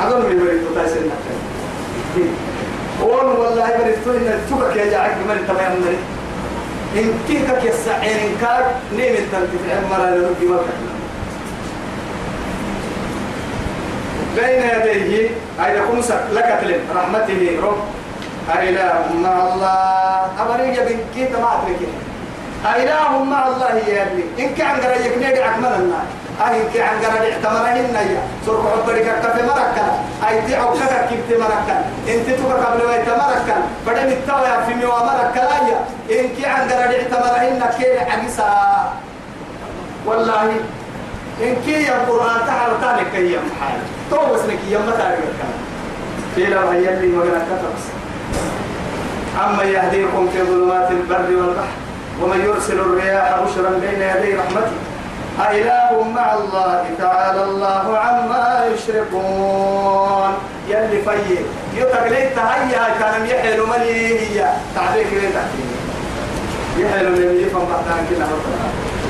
أظن 0.02 0.20
من 0.30 0.40
بريد 0.40 0.62
تتايسن 0.72 1.10
قول 3.02 3.26
والله 3.26 3.68
بريد 3.78 4.28
إن 4.28 4.40
تبك 4.50 4.76
يا 4.76 4.92
جاعك 4.92 5.18
من 5.30 5.46
تمام 5.48 5.72
مريد 5.82 6.04
إن 6.96 7.14
كيكك 7.28 7.64
يسعين 7.64 8.38
كار 8.42 8.64
نيم 8.98 9.16
التنتفع 9.16 9.76
مرة 9.92 10.10
لنبي 10.10 10.46
وكنا 10.46 11.01
بين 14.36 14.62
يديه 14.74 15.30
أي 15.66 15.78
لكم 15.78 15.98
لك 16.32 16.50
تلم 16.62 16.82
رحمته 16.96 17.42
رب. 17.64 17.82
أإله 18.58 19.06
مع 19.24 19.36
الله. 19.48 20.28
أبريج 20.42 20.80
بنكي 20.80 21.26
تما 21.34 21.50
أتركي 21.56 21.90
أإله 22.66 23.24
مع 23.24 23.48
الله 23.48 23.74
يا 23.88 24.02
ابني. 24.04 24.24
إن 24.40 24.56
كان 24.56 24.76
قرأيك 24.82 25.18
نيجي 25.18 25.46
أكمل 25.46 25.74
النار. 25.74 26.06
أي 26.42 26.62
إن 26.62 26.68
كان 26.74 26.94
قرأي 27.04 27.32
احتملهن 27.34 27.96
يا 27.96 28.22
سرق 28.46 28.66
عبرك 28.74 29.08
كفي 29.24 29.44
مركا 29.48 29.86
أي 30.28 30.42
تي 30.42 30.56
عبرك 30.56 30.94
كبت 31.10 31.40
مركا 31.40 31.76
إن 32.10 32.18
تتوك 32.26 32.52
قبل 32.52 32.88
ما 32.88 32.96
يتمركا 32.96 33.56
بدل 33.88 34.08
التوى 34.18 34.66
في 34.66 34.74
ميوا 34.74 35.00
مركا 35.00 35.40
لا 35.40 35.58
يا 35.70 35.80
إن 36.20 36.30
كان 36.42 36.70
قرأي 36.70 37.02
احتملهن 37.02 37.62
كيل 37.78 38.00
حقيسا 38.10 38.50
والله 40.06 40.50
إن 41.42 41.56
كي 41.66 41.90
القرآن 41.96 42.46
تعالى 42.48 42.74
تاني 42.82 43.10
كي 43.12 43.34
يمحال. 43.34 43.80
تو 44.12 44.34
وسنك 44.34 44.60
يما 44.70 44.92
تاريخ 44.92 45.20
الكلام 45.32 45.60
في 46.36 46.44
لما 46.44 46.78
يلي 46.78 47.08
مغنى 47.08 47.30
كتبس 47.30 47.84
أما 49.46 49.64
يهديكم 49.64 50.30
في 50.34 50.44
ظلمات 50.44 50.92
البر 50.92 51.36
والبحر 51.38 51.78
ومن 52.22 52.42
يرسل 52.46 52.80
الرياح 52.80 53.40
بشرا 53.40 53.70
بين 53.70 54.02
يدي 54.02 54.36
رحمته 54.36 54.72
أإله 55.40 56.04
مع 56.04 56.34
الله 56.34 56.86
تعالى 57.00 57.44
الله 57.44 57.98
عما 57.98 58.66
يشركون. 58.74 60.34
يلي 60.70 61.02
في 61.02 61.38
يتقليت 61.78 62.38
هيا 62.38 62.96
كان 63.00 63.26
يحيل 63.26 63.62
ملي 63.62 64.20
هي؟ 64.20 64.48
تعبيك 64.76 65.08
ليه 65.14 65.46
يحيل 66.86 67.12
ملي 67.12 67.46
فما 67.50 67.64
بعد 67.64 68.06
كده. 68.10 68.26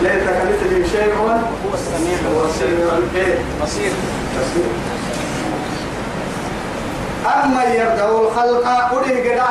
ليس 0.01 0.23
كمثله 0.23 0.87
شيء 0.91 1.13
هو 1.19 1.27
السميع 1.73 2.17
البصير. 2.97 3.91
بصير 4.41 4.71
أما 7.43 7.63
يبدأ 7.63 8.09
الخلق 8.09 8.65
قله 8.91 9.19
كده. 9.23 9.49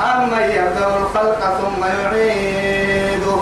أما 0.00 0.44
يبدأ 0.46 0.96
الخلق 0.96 1.40
ثم 1.60 1.84
يعيده. 1.84 3.36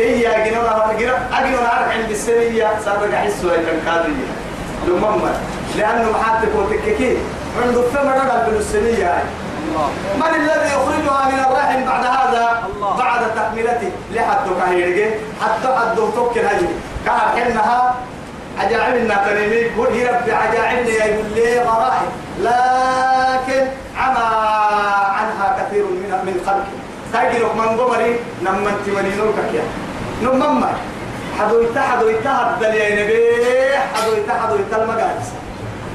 إيا 0.00 0.48
جنونا 0.48 0.90
أجنونا 1.32 1.68
عارف 1.68 1.88
عند 1.92 2.10
السرية. 2.10 2.68
سابق 2.84 3.14
أحسه 3.14 3.52
هي 3.52 3.56
الكادرية 3.56 4.32
لمما 4.88 5.32
لأنه 5.76 6.10
محاتك 6.10 6.48
وتككي. 6.56 7.16
عنده 7.62 7.82
ثمن 7.82 8.12
رجل 8.12 8.54
بالسرية 8.54 9.06
هاي 9.06 9.22
من 10.16 10.32
الذي 10.34 10.68
يخرجها 10.74 11.20
من 11.32 11.38
الرحم 11.46 11.84
بعد 11.84 12.04
هذا؟ 12.04 12.44
الله. 12.66 12.96
بعد 12.96 13.20
تكملته 13.36 13.90
لحد 14.12 14.46
كهيرجي 14.58 15.06
حتى 15.42 15.68
حد 15.78 15.96
توكل 15.96 16.40
هاي 16.40 16.60
كان 17.06 17.20
حينها 17.34 17.94
عجائبنا 18.58 19.14
تريمي 19.26 19.64
قل 19.76 19.92
هي 19.92 20.06
رب 20.06 20.26
عجائبنا 20.30 21.04
يقول 21.04 21.26
لي 21.34 21.60
غرائب. 21.60 22.10
لكن 22.40 23.66
عمى 23.96 24.26
عنها 25.18 25.46
كثير 25.58 25.84
من 25.84 26.10
من 26.26 26.36
خلقه. 26.46 26.76
تاجر 27.12 27.52
من 27.54 27.80
قمري 27.80 28.20
نما 28.42 28.70
انت 28.70 28.86
ولينوك 28.96 29.38
يا 29.54 29.64
نمما 30.22 30.70
حدو 31.38 31.60
يتا 31.62 31.80
حدو 31.80 32.08
يتا 32.08 32.30
هدل 32.30 32.74
يا 32.74 32.88
نبي. 32.98 33.78
حدو 33.94 34.10
يتا 34.16 34.34
حدو 34.42 34.54
يتا 34.56 34.76
المقادس. 34.82 35.28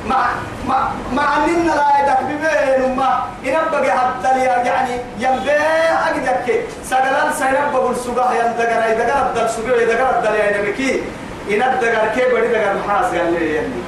مع 0.10 0.30
مع 0.68 0.88
مع 1.14 1.46
اننا 1.46 1.72
لا 1.72 2.00
يدك 2.00 2.24
بين 2.28 2.96
ما. 2.96 3.24
ينبغي 3.44 3.88
يا 3.88 4.58
يعني 4.58 4.96
ينبغي 5.20 5.58
اجدك 6.10 6.64
سجلان 6.84 7.34
سينبغي 7.40 7.90
السجاة 7.90 8.34
يندقر 8.34 8.92
يدقر 8.92 9.30
الدل 9.30 9.50
سجاة 9.50 9.82
يدقر 9.82 10.18
الدل 10.18 10.36
يا 10.36 10.62
نبي 10.62 10.74
كي 10.74 11.04
يندقر 11.48 12.08
كي 12.16 12.26
بدي 12.34 12.48
دقر 12.48 12.74
محاس 12.88 13.06
قال 13.06 13.34
لي 13.34 13.54
يعني. 13.56 13.82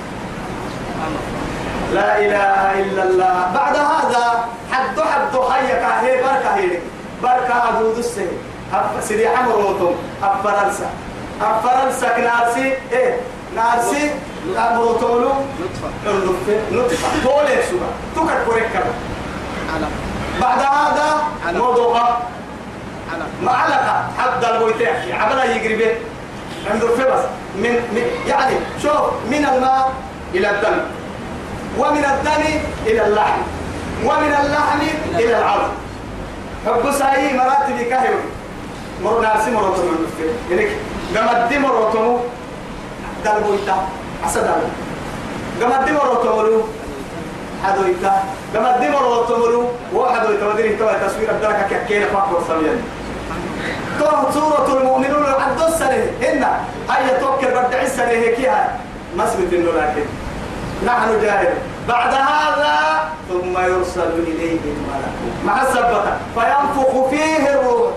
لا 1.94 2.18
إله 2.20 2.82
إلا 2.82 3.04
الله. 3.04 3.52
بعد 3.56 3.76
هذا 3.76 4.46
حد 4.72 5.00
حد 5.02 5.36
هيا 5.36 5.76
كاهي 5.76 6.22
بركة 6.24 6.56
هي. 6.56 6.80
بركة 7.24 7.70
أبو 7.70 7.92
دسه 7.92 8.28
سيدي 9.02 9.30
حمروتم 9.30 9.96
أفرنسا 10.24 10.90
أفرنسا 11.42 12.08
كنارسي 12.10 12.74
إيه؟ 12.92 13.18
نارسي 13.56 14.12
أمروتولو 14.58 15.30
نطفة 15.62 15.90
نطفة 16.72 17.08
تولي 17.24 17.58
سوى 17.70 17.90
تكت 18.16 18.48
علق 19.76 19.90
بعد 20.42 20.60
هذا. 20.60 21.24
موضوع 21.60 22.18
علق 23.14 23.28
معلقة. 23.44 24.08
حد 24.18 24.46
البويتين 24.46 25.16
عبلا 25.16 25.44
يجري 25.56 25.76
به 25.76 25.96
عنده 26.72 26.88
بس 26.88 27.24
من, 27.56 27.74
من 27.96 28.06
يعني 28.28 28.56
شوف 28.84 29.02
من 29.30 29.46
الماء 29.46 29.94
إلى 30.34 30.50
الدم. 30.50 30.78
ومن 31.80 32.06
الدم 32.06 32.44
إلى 32.86 33.08
اللحم. 33.08 33.42
ومن 34.06 34.34
اللحم 34.42 34.80
إلى 35.16 35.38
العظم. 35.38 35.74
حب 36.66 36.92
ساي 36.92 37.34
مراتب 37.34 37.78
كهيو 37.90 38.18
ناسي 39.22 39.52
مرو 39.52 39.74
تمو 39.74 39.92
يعني 40.52 40.68
قام 41.16 41.30
الدم 41.36 41.62
مرو 41.62 41.92
تمو 43.24 43.40
دل 43.40 43.44
بويتا 43.44 43.78
أسد 44.26 44.48
قام 45.62 45.72
الدم 45.82 45.94
مرو 45.94 46.16
تمو 46.24 46.62
حدو 47.64 47.82
إتا 47.92 48.14
قام 48.54 48.66
الدم 48.66 48.92
مرو 48.92 49.24
تمو 49.26 49.64
وحدو 49.94 50.28
إتا 50.34 50.48
وديني 50.48 50.76
توا 50.76 50.94
تصوير 51.08 51.30
الدركة 51.32 51.68
كأكينا 51.70 52.06
فاقور 52.06 52.44
سميان 52.48 52.80
تو 54.00 54.32
سورة 54.34 54.68
المؤمنون 54.82 55.26
عد 55.26 55.62
السنة 55.62 56.06
هنا 56.22 56.52
هيا 56.90 57.20
توكل 57.20 57.48
بدع 57.48 57.82
السنة 57.82 58.08
هيك 58.10 58.40
يا 58.40 58.80
مسبت 59.18 59.54
إنه 59.54 59.72
لكن 59.72 60.06
نحن 60.86 61.22
جاهل 61.22 61.54
بعد 61.88 62.14
هذا 62.14 63.10
ثم 63.30 63.58
يرسل 63.58 64.12
إليه 64.28 64.60
الملك 64.66 65.14
مع 65.46 65.62
السبتة 65.62 66.18
فينفخ 66.36 67.10
فيه 67.10 67.50
الروح 67.50 67.92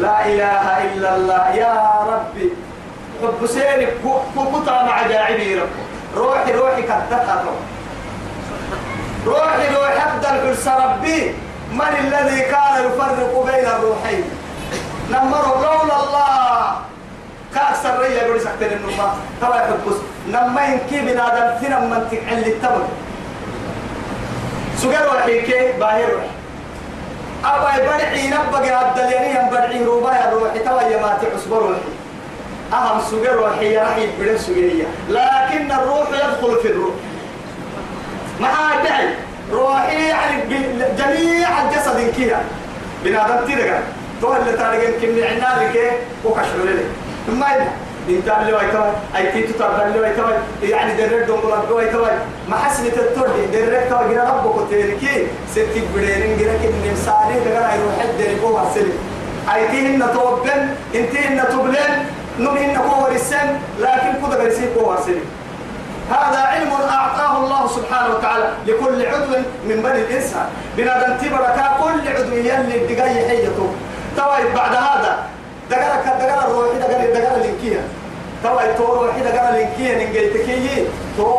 لا 0.00 0.26
إله 0.26 0.94
إلا 0.94 1.16
الله 1.16 1.48
يا 1.54 1.74
ربي 2.12 2.52
حب 3.22 3.46
سيرك 3.46 3.96
كوكوتا 4.34 4.82
مع 4.82 5.06
جاعبي 5.06 5.54
رب 5.60 5.68
روحي 6.16 6.52
روحي 6.52 6.82
كتتها 6.82 7.44
روحي 9.26 9.74
روحي 9.74 9.98
أبدا 10.06 10.30
الحرس 10.34 10.68
ربي. 10.68 11.34
من 11.72 11.94
الذي 12.00 12.40
كان 12.40 12.86
يفرق 12.86 13.44
بين 13.46 13.66
الروحين؟ 13.66 14.24
نمر 15.10 15.44
لولا 15.62 15.96
الله. 16.04 16.76
كأكثر 17.54 17.98
ريا 17.98 18.22
يقول 18.22 18.40
سكتين 18.40 18.72
النمى 18.72 19.08
ترى 19.40 19.56
يحبس 19.56 19.98
نما 20.28 20.64
ينكي 20.64 20.98
بنادم 21.00 21.48
تنا 21.60 21.78
من 21.80 22.08
تقعل 22.10 22.38
التمر. 22.38 22.86
سجل 24.78 25.06
وحيك 25.06 25.74
باهر 25.80 26.10
روح 26.12 26.24
أبا 27.44 27.70
يبرعي 27.82 28.30
نبقى 28.30 28.68
عبد 28.70 28.98
اليمين 28.98 29.36
ينبرعي 29.36 29.84
ربايا 29.84 30.30
روحي. 30.30 30.58
توا 30.58 30.82
يماتي 30.82 31.26
عصبر 31.34 31.58
روحي. 31.58 31.92
أهم 32.72 33.00
سجل 33.10 33.38
وحي 33.38 33.76
راح 33.76 33.96
يبرع 33.96 34.36
سجلية. 34.36 34.84
لكن 35.08 35.72
الروح 35.72 36.08
يدخل 36.08 36.58
في 36.62 36.68
الروح. 36.68 36.94
مع 38.40 38.82
داعي 38.84 39.08
روحي 39.52 40.08
يعني 40.08 40.42
جميع 40.98 41.48
الجسد 41.62 42.12
كيا 42.16 42.42
بنادم 43.04 43.46
تيرجع 43.46 43.78
تو 44.20 44.36
اللي 44.36 44.52
تارجع 44.52 44.90
كمية 45.02 45.24
عنالك 45.26 46.00
وكشف 46.24 46.56
لي 46.64 46.84
ثم 47.26 47.42
إذا 47.42 47.70
انت 48.08 48.28
اللي 48.40 48.52
ويتوي. 48.52 48.90
أي 49.16 49.32
تي 49.32 49.42
تتابع 49.42 49.86
اللي 49.86 50.00
ويتوي. 50.00 50.32
يعني 50.62 50.96
درك 50.96 51.26
دون 51.26 51.38
قلب 51.38 51.70
ويتوي. 51.70 52.10
ما 52.48 52.56
حسني 52.56 52.90
تتردي 52.90 53.46
درك 53.52 53.86
تو 53.90 53.96
جرا 54.10 54.42
ربك 54.44 54.70
تيركي 54.70 55.26
ستي 55.52 55.82
بدرين 55.94 56.38
جرا 56.38 56.52
كن 56.62 56.88
نمساني 56.88 57.40
دغنا 57.44 57.74
يروح 57.74 58.04
الدري 58.04 58.34
بو 58.34 58.48
واسل 58.48 58.88
أي 59.54 59.68
تي 59.68 59.86
هن 59.86 60.04
توبن 60.14 60.68
انت 60.94 61.16
هن 61.16 61.44
تبلن 62.38 62.48
نم 62.48 62.56
هن 62.56 62.76
كو 62.76 63.04
ورسن 63.04 63.58
لكن 63.78 64.26
كده 64.26 64.44
غرسي 64.44 64.74
كو 64.74 64.90
واسل 64.90 65.18
هذا 66.10 66.38
علم 66.38 66.72
أعطاه 66.72 67.38
الله 67.38 67.68
سبحانه 67.68 68.14
وتعالى 68.14 68.48
لكل 68.66 69.06
عضو 69.06 69.36
من 69.68 69.82
بني 69.82 70.00
الإنسان. 70.00 70.46
بنادم 70.76 71.16
تبرك 71.16 71.58
كل 71.82 72.08
عضو 72.08 72.34
يلي 72.36 72.76
الدقاي 72.76 73.28
حيته. 73.28 73.68
توي 74.16 74.52
بعد 74.54 74.74
هذا 74.74 75.16
دقرك 75.70 76.04
دقر 76.20 76.48
الروحي 76.48 76.78
دقر 76.78 77.20
دقر 77.20 77.36
الإنكية. 77.36 77.80
توي 78.42 78.74
تو 78.78 78.84
روحي 78.84 79.20
دقر 79.20 79.48
الإنكية 79.48 80.08
نجيتكي 80.08 80.86
تو 81.16 81.30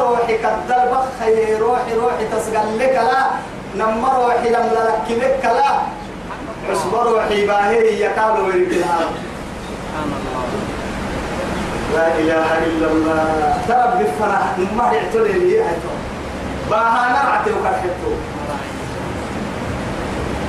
روحي 0.00 0.38
كدر 0.38 0.82
بخي 0.92 1.54
روحي 1.54 1.94
روحي 1.94 2.24
تسقل 2.32 2.78
لك 2.78 2.94
لا. 2.94 3.26
نما 3.76 4.08
روحي 4.18 4.48
لم 4.48 4.70
لك 4.72 5.10
لك 5.10 5.44
لا. 5.44 5.70
عصب 6.70 6.94
روحي 6.94 7.46
باهي 7.46 8.02
يكالو 8.04 8.46
ويركلها 8.46 8.98
سبحان 9.96 10.12
الله. 10.12 10.48
لا 11.96 12.06
إله 12.20 12.48
إلا 12.68 12.86
الله. 12.92 13.24
ترى 13.68 13.86
بالفرح 13.98 14.42
ما 14.76 14.92
يعتلي 14.92 15.32
لي 15.32 15.64
باها 16.70 17.02
نرعتي 17.16 17.50
وكرحتو. 17.56 18.12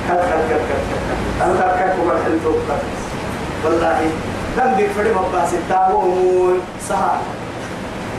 كت 0.08 0.20
كت 0.28 0.42
كت 0.48 0.62
كت 0.68 0.84
كت 0.88 1.42
أنا 1.42 1.66
كت 1.80 1.96
وكرحتو؟ 2.00 2.52
والله 3.64 4.00
لم 4.56 4.70
بفرد 4.78 5.08
مباس 5.16 5.54
التاوون 5.54 6.60
سهل 6.88 7.20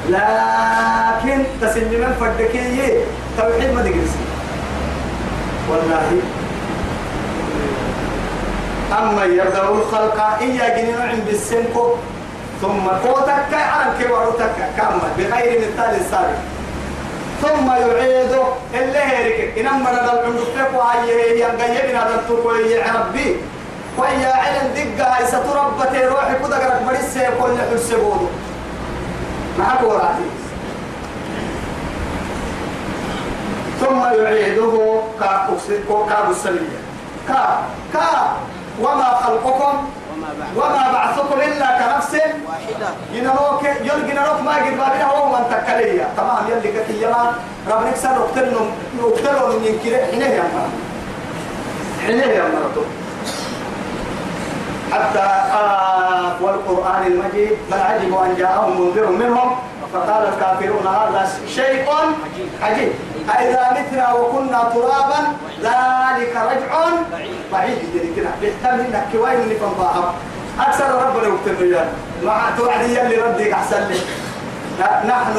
لكن 0.10 1.38
تسلم 1.62 2.02
من 2.02 2.14
فردكي 2.20 3.06
توحيد 3.38 3.70
ما 3.74 3.82
تجلس 3.82 4.14
والله 5.70 6.08
أما 8.98 9.24
يبدأ 9.26 9.70
الخلق 9.70 10.38
إيا 10.42 10.78
جنين 10.82 11.02
عند 11.02 11.28
السنكو 11.28 11.96
ثم 12.62 12.88
قوتك 12.88 13.54
على 13.54 13.92
كبرتك 14.04 14.56
كما 14.78 15.02
بغير 15.18 15.60
مثال 15.60 15.96
السابق 16.00 16.40
ثم 17.42 17.68
يعيده 17.72 18.44
اللي 18.74 19.00
هيك 19.00 19.58
إنما 19.58 19.92
ندل 19.92 20.20
عندك 20.26 20.74
وهي 20.76 21.12
هي 21.12 21.42
ينقيب 21.42 21.96
ندل 21.96 22.28
تقول 22.28 22.60
يا 22.66 22.84
ربي. 22.94 23.36
ويا 23.98 24.34
علم 24.34 24.68
دقة 24.98 25.26
ستربت 25.26 25.96
روحي 26.12 26.36
كده 26.40 26.58
قرأت 26.58 26.82
بريسة 26.88 27.30
كل 27.42 27.58
حسبوده 27.74 28.28
معك 29.60 29.84
وراتي 29.84 30.30
ثم 33.80 34.22
يعيده 34.24 35.02
كاب 36.10 36.32
السمية 36.32 36.80
كا 37.28 37.60
كا. 37.94 38.34
وما 38.82 39.20
خلقكم 39.24 39.74
وما 40.56 40.92
بعثكم 40.94 41.42
إلا 41.42 41.68
كنفس 41.80 42.14
واحدة. 42.14 42.90
ينروك 43.14 43.64
يلقي 43.64 44.14
نروك 44.14 44.42
ما 44.46 44.56
قد 44.56 44.78
بابنا 44.78 45.06
هو 45.06 45.30
من 45.30 45.44
تكلية 45.52 46.08
تمام 46.18 46.44
يلي 46.50 46.72
كتي 46.72 47.04
يما 47.04 47.34
رب 47.72 47.86
نكسر 47.88 48.10
اقتلهم 48.10 48.72
اقتلهم 49.04 49.50
من 49.50 49.66
ينكر 49.66 50.06
حينه 50.12 50.26
يا 50.26 50.44
مرة 50.44 50.70
حينه 52.06 52.24
يا 52.26 52.44
مرة 52.44 52.86
حتى 54.94 55.20
آه 55.20 56.32
والقرآن 56.42 57.04
المجيد 57.08 57.58
بل 57.72 57.78
عجبوا 57.78 58.26
أن 58.26 58.36
جاءهم 58.38 58.82
منذر 58.82 59.08
منهم 59.10 59.56
فقال 59.94 60.34
الكافرون 60.34 60.88
هذا 60.88 61.30
شيء 61.56 61.86
عجيب. 62.62 62.92
أإذا 63.30 63.78
متنا 63.82 64.14
وكنا 64.14 64.64
ترابا 64.74 65.20
ذلك 65.62 66.36
رجع 66.36 66.86
بعيد. 67.54 67.78
جدي 67.96 68.14
كده 68.16 68.30
بيحتمل 68.42 68.80
إنك 68.80 69.06
كوين 69.12 69.40
اللي 69.40 69.56
فنضاهم 69.56 70.06
أكثر 70.60 70.86
ربنا 70.86 71.28
يكتب 71.36 71.62
لي 71.62 71.86
مع 72.24 72.50
توعدي 72.58 73.02
اللي 73.02 73.16
ردك 73.18 73.52
أحسن 73.52 73.88
لي 73.88 74.00
نحن 74.80 75.38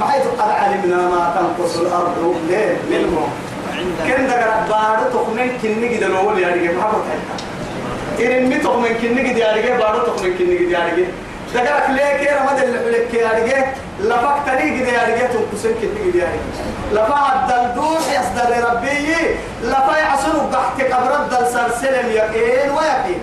ما 0.00 0.06
حيث 0.06 0.22
قد 0.38 0.50
علمنا 0.50 0.96
ما 0.96 1.34
تنقص 1.38 1.76
الأرض 1.76 2.36
ليه؟ 2.48 2.76
منهم. 2.90 3.28
وعند 3.68 3.92
كن 4.06 4.26
دقر 4.26 4.50
بارو 4.68 5.10
تخمن 5.12 5.58
كني 5.62 5.96
قد 5.96 6.02
الأول 6.02 6.38
يا 6.38 6.48
رجال 6.48 6.76
ما 6.76 6.92
بتحكي 6.92 8.38
إن 8.38 8.46
مي 8.48 8.58
تخمن 8.58 8.94
كني 9.02 9.30
قد 9.30 9.36
يا 9.36 9.52
رجال 9.52 9.78
بارو 9.78 9.98
تخمن 10.06 10.34
كني 10.38 10.56
قد 10.58 10.70
يا 10.70 10.78
رجال 10.78 11.06
دقرك 11.54 11.90
ليه 11.90 12.16
كي 12.16 12.34
رمد 12.34 12.62
اللي 12.62 12.90
لك 12.90 13.14
يا 13.14 13.28
رجال. 13.28 13.64
لفك 14.00 14.36
تري 14.46 14.80
قد 14.80 14.88
يا 14.88 15.02
رجال 15.02 15.28
تنقصن 15.32 15.74
كني 15.80 16.10
قد 16.10 16.14
يا 16.14 16.28
رجال. 16.32 16.48
لفا 16.92 17.20
الدلدوح 17.34 18.00
يصدر 18.20 18.70
ربي 18.70 19.16
لفا 19.62 19.96
يعصنوا 19.98 20.50
بحت 20.52 20.92
قبر 20.92 21.16
الدل 21.16 21.46
سلسلم 21.46 22.10
يقين 22.10 22.70
ويقين. 22.70 23.20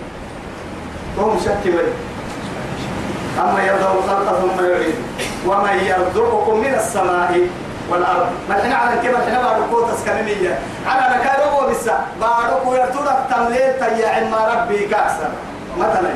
وهم 1.18 1.40
شك 1.40 1.64
بني 1.66 1.94
أما 3.40 3.64
يبدأ 3.64 3.92
الخلق 3.92 4.40
ثم 4.40 4.66
يعيد 4.66 4.96
ومن 5.46 5.80
يرزقكم 5.86 6.60
من 6.60 6.74
السماء 6.74 7.48
والأرض. 7.90 8.30
ما 8.50 8.62
إحنا 8.62 8.76
على 8.76 9.02
كيف؟ 9.02 9.16
إحنا 9.16 9.42
بعد 9.44 9.62
قوة 9.72 9.94
اسكالمية 9.94 10.60
على 10.88 11.16
نكارو 11.16 11.66
وبسا 11.66 12.06
بعد 12.22 12.50
قوة 12.52 12.78
يرتورك 12.78 13.18
تمليل 13.32 13.74
تيا 13.80 14.30
ما 14.32 14.54
ربي 14.54 14.78
كأكثر 14.78 15.30
مثلا 15.78 16.10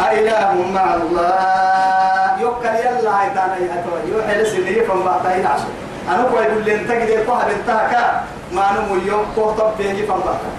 أإله 0.00 0.54
مع 0.74 0.94
الله. 0.94 2.40
يوكل 2.40 2.66
يلا 2.66 3.22
هيتانا 3.22 3.56
يهتوى 3.56 3.98
يوحي 4.12 4.42
لسنه 4.42 4.84
فما 4.88 5.04
بعتين 5.04 5.46
عشر 5.46 5.64
أنا 6.08 6.22
كوي 6.30 6.42
يقول 6.44 6.64
لي 6.64 6.74
انت 6.74 6.90
قد 6.90 7.08
يقوها 7.08 7.44
بنتها 7.48 8.24
ما 8.52 8.66
نمو 8.72 8.94
يوم 9.06 9.26
قوة 9.36 9.56
طب 9.56 9.70
بيجي 9.78 10.06
فما 10.06 10.16
بعتين 10.18 10.56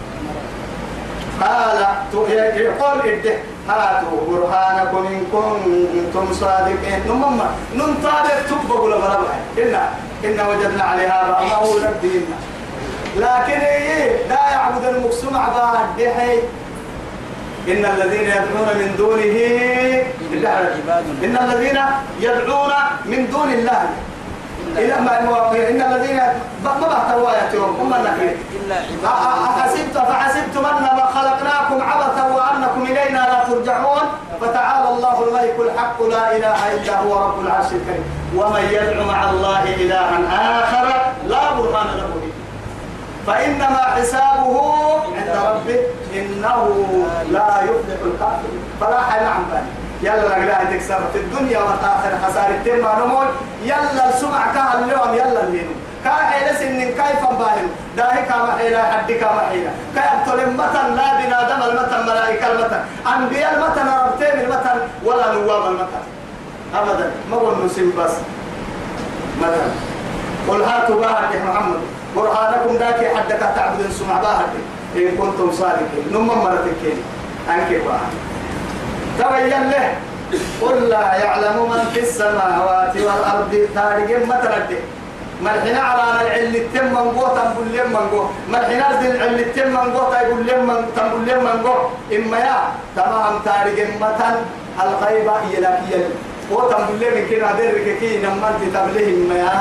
قال 1.41 1.85
يقول 2.57 3.09
إده. 3.09 3.35
هاتوا 3.69 4.19
برهانكم 4.27 5.05
إن 5.07 5.23
كنتم 5.33 6.33
صادقين. 6.33 7.03
نمما 7.07 7.49
ننطالب 7.75 8.37
تبقى 8.49 8.81
ولا 8.83 8.95
بربع 8.97 9.33
إنا 9.57 9.89
إنا 10.25 10.47
وجدنا 10.47 10.83
عليها 10.83 11.39
لدينا 11.79 12.35
لكن 13.17 13.59
إيه؟ 13.59 14.27
لا 14.29 14.49
يعبد 14.51 14.85
المقسم 14.85 15.37
عباد. 15.37 15.77
بحي 15.97 16.37
إن 17.67 17.85
الذين 17.85 18.27
يدعون 18.27 18.69
من 18.79 18.95
دونه 18.97 19.37
إن 21.23 21.37
الذين 21.37 21.79
يدعون 22.19 22.73
من 23.05 23.29
دون 23.31 23.49
الله. 23.53 23.89
إلى 24.77 24.95
ما 25.01 25.19
إن 25.69 25.81
الذين 25.81 26.19
ما 26.63 26.71
بحثوا 26.81 27.31
آياتهم 27.31 27.75
هم 27.79 27.93
النكير 27.93 28.37
إلا 28.55 28.75
أحسبت 29.61 29.97
فحسبتم 29.97 30.65
أنما 30.65 31.05
خلقناكم 31.15 31.81
عبثا 31.81 32.23
وأنكم 32.35 32.81
إلينا 32.83 33.19
لا 33.31 33.43
ترجعون. 33.49 34.01
فتعالى 34.41 34.89
الله 34.89 35.23
الملك 35.23 35.55
الحق 35.59 36.03
لا 36.03 36.35
إله 36.37 36.59
إلا 36.73 36.95
هو 36.99 37.13
رب 37.25 37.37
العرش 37.45 37.65
الكريم. 37.65 38.05
ومن 38.35 38.63
يدعو 38.71 39.05
مع 39.05 39.29
الله 39.29 39.63
إلها 39.63 40.17
آخر 40.61 40.85
لا 41.27 41.43
برهان 41.53 41.87
له. 41.97 42.09
فإنما 43.27 43.81
حسابه 43.95 44.73
عند 45.17 45.29
ربه 45.45 45.79
إنه 46.13 46.85
لا 47.31 47.61
يفلح 47.63 47.99
الكافر. 48.05 48.51
فلا 48.81 49.01
حل 49.01 49.25
عن 49.25 49.43
ذلك 49.51 49.63
يلا 50.01 50.45
لا 50.45 50.63
تكسر 50.71 50.99
في 51.13 51.19
الدنيا 51.19 51.59
والآخرة 51.59 52.19
خسارة. 52.27 52.59
تم 52.65 53.05
نمول. 53.05 53.27
يلا 53.63 54.09
السمع 54.09 54.53
كهل 54.53 54.83
اليوم 54.83 55.13
يلا 55.13 55.43
الليل 55.43 55.67
كاحيل 56.03 56.55
سن 56.55 56.79
كيف 56.79 57.21
باهم 57.39 57.67
داهي 57.97 58.21
كما 58.21 58.55
حيلا 58.57 58.83
حد 58.83 59.11
كما 59.11 59.41
حيلا 59.49 59.71
كيبتل 59.95 60.39
المتن 60.39 60.95
لا 60.95 61.07
بنادم 61.19 61.63
المتن 61.69 62.05
ملائكة 62.05 62.51
المتن 62.51 62.81
أنبياء 63.15 63.53
المتن 63.53 63.87
ربتين 63.87 64.39
المتن 64.39 64.77
ولا 65.03 65.33
نواب 65.33 65.65
المتن 65.71 66.03
أبدا. 66.75 67.11
ما 67.31 67.37
هو 67.37 67.51
بس؟ 67.97 68.11
مثلا. 69.41 69.69
قل 70.47 70.61
هاتوا 70.61 71.01
باهك 71.01 71.41
محمد. 71.45 71.79
برهانكم 72.17 72.75
ذاك 72.81 73.01
حدك 73.15 73.39
تعبد 73.55 73.91
سمع 73.99 74.21
باهك 74.21 74.53
إن 74.95 75.17
كنتم 75.17 75.51
صادقين. 75.51 76.05
نم 76.13 76.27
مرتكين 76.27 76.97
أنك 77.49 77.69
باهك 77.85 78.13
تبين 79.19 79.69
له. 79.69 79.95
قل 80.61 80.89
لا 80.89 81.15
يعلم 81.23 81.57
من 81.69 81.81
في 81.93 81.99
السماوات 81.99 82.95
والأرض. 82.97 83.53
تارجم 83.75 84.21
مثلا 84.27 84.59
مرحنا 85.41 85.81
على 85.81 86.03
العل 86.21 86.55
التم 86.55 86.85
من 86.85 87.07
قوة 87.15 87.29
تنقل 87.37 87.67
لهم 87.73 87.95
قوة. 87.95 88.29
مرحنا 88.49 88.99
ذي 88.99 89.07
العل 89.11 89.39
التم 89.39 89.69
من 89.69 89.87
قوة 89.95 90.21
تقول 90.21 90.47
لهم 90.47 90.67
من 90.67 90.81
تنقل 90.95 91.21
لهم 91.27 91.43
من 91.43 91.57
قوة. 91.67 91.89
إما 92.15 92.37
يا 92.37 92.57
تمام 92.95 93.33
تارجم 93.45 93.91
مثلا 94.01 94.35
الغيبة 94.83 95.33
يلاك 95.53 95.79
يلي 95.91 96.09
وتنقل 96.51 96.97
لهم 97.01 97.17
كنا 97.29 97.51
درك 97.59 97.87
كي 97.99 98.17
نمان 98.17 98.53
تتبليه 98.61 99.07
إما 99.17 99.35
يا. 99.35 99.53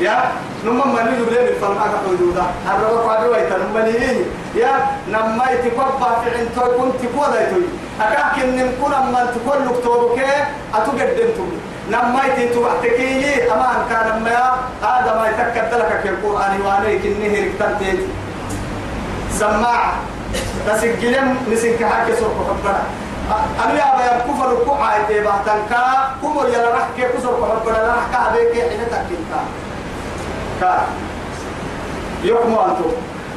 يا 0.00 0.32
نما 0.64 0.84
من 0.84 0.98
اللي 0.98 1.22
يبلغ 1.22 1.48
الفرما 1.48 1.84
كحدودا 1.92 2.44
الرب 2.70 3.08
قادوا 3.08 3.36
يتنمليه 3.36 4.24
يا 4.54 4.72
نما 5.08 5.44
يتقبع 5.50 6.08
في 6.24 6.30
عن 6.38 6.48
توي 6.56 6.78
كنت 6.78 7.00
كودا 7.16 7.50
توي 7.50 7.66
أكاك 8.00 8.38
إن 8.44 8.56
نكون 8.56 8.92
أما 8.94 9.26
تقول 9.34 9.58
لك 9.66 9.84
توبك 9.84 10.18
أتقدم 10.74 11.30
توي 11.36 11.56
نما 11.90 12.20
يتنتو 12.26 12.68
أحتكي 12.68 13.52
أما 13.52 13.68
أن 13.76 13.82
كان 13.90 14.22
ما 14.24 14.38
هذا 14.88 15.10
ما 15.18 15.24
يتكد 15.28 15.74
لك 15.74 16.00
في 16.02 16.08
القرآن 16.08 16.60
وانيك 16.66 17.04
النهر 17.06 17.48
كتبتين 17.58 17.98
سماع. 19.30 19.92
تسجلم 20.66 21.36
نسنك 21.52 21.84
حاجة 21.84 22.14
سوق 22.14 22.34
حبنا 22.48 22.82
أنا 23.64 23.74
يا 23.78 23.94
أبا 23.94 24.24
كفر 24.32 24.52
الكوعة 24.52 24.96
يتبع 24.96 25.34
تنكا. 25.46 25.84
كمر 26.22 26.48
يلا 26.48 26.70
رح 26.74 26.86
كي 26.96 27.02
كسر 27.02 27.34
حبنا 27.50 27.76
لا 27.76 27.88
رح 27.94 28.04
كعبك 28.12 28.52
حين 28.52 28.80
تكينكا 28.90 29.40
كا 30.60 30.78
يحكم 32.24 32.52
أنتم 32.52 32.92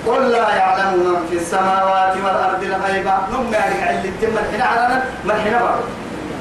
قل 0.08 0.32
لا 0.32 0.56
يعلم 0.56 0.94
من 1.00 1.28
في 1.30 1.36
السماوات 1.36 2.14
والأرض 2.18 2.64
الغيب. 2.64 3.06
نم 3.06 3.54
يعني 3.54 3.98
اللي 4.00 4.12
تم 4.22 4.38
الحين 4.38 4.62
علنا 4.62 5.04
ما 5.26 5.34
الحين 5.34 5.54
بعد 5.54 5.80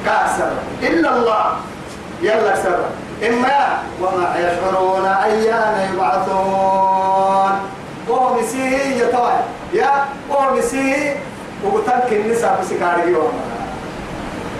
كاسر 0.07 0.51
إلا 0.83 1.17
الله. 1.17 1.45
يلا 2.23 2.57
سر. 2.63 2.81
إما 3.29 3.79
وما 4.01 4.35
يشعرون 4.39 5.07
أيان 5.07 5.95
يبعثون. 5.95 7.53
وهو 8.09 8.41
مسيح 8.41 8.87
يتوى 8.87 9.33
يا 9.73 9.91
وهو 10.31 10.55
مسيح 10.55 11.15
وقتلك 11.65 12.13
النساء 12.13 12.63
في 12.63 12.75
سكاري 12.75 13.13
يوم. 13.13 13.33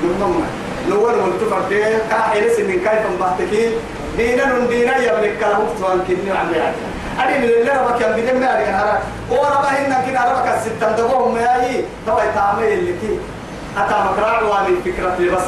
نمم 0.03 0.66
نور 0.91 1.13
ملتفر 1.23 1.61
دين 1.69 1.99
كاحل 2.11 2.51
سن 2.57 2.71
كيف 2.73 3.03
مبهتكين 3.15 3.73
دينا 4.17 4.59
دينا 4.71 4.97
يملك 4.97 5.39
كلا 5.41 5.59
وقت 5.59 5.97
كني 6.09 6.31
عم 6.31 6.55
يعني. 6.55 6.77
أدي 7.21 7.39
من 7.39 7.45
اللي 7.45 7.71
ربك 7.73 8.01
يم 8.01 8.13
بدم 8.13 8.41
ما 8.41 8.55
أدي 8.57 8.65
هذا 8.71 9.03
وربا 9.31 9.69
هنا 9.69 10.01
كنا 10.07 10.33
ربك 10.33 10.55
الستة 10.55 10.93
دبوهم 10.93 11.35
ما 11.35 11.41
يجي 11.41 11.85
تبى 12.07 12.23
تعمل 12.35 12.65
اللي 12.65 12.93
كي. 12.93 13.19
أتا 13.77 14.05
مكرار 14.13 14.45
وامي 14.45 14.77
فكرة 14.85 15.37
بس. 15.37 15.43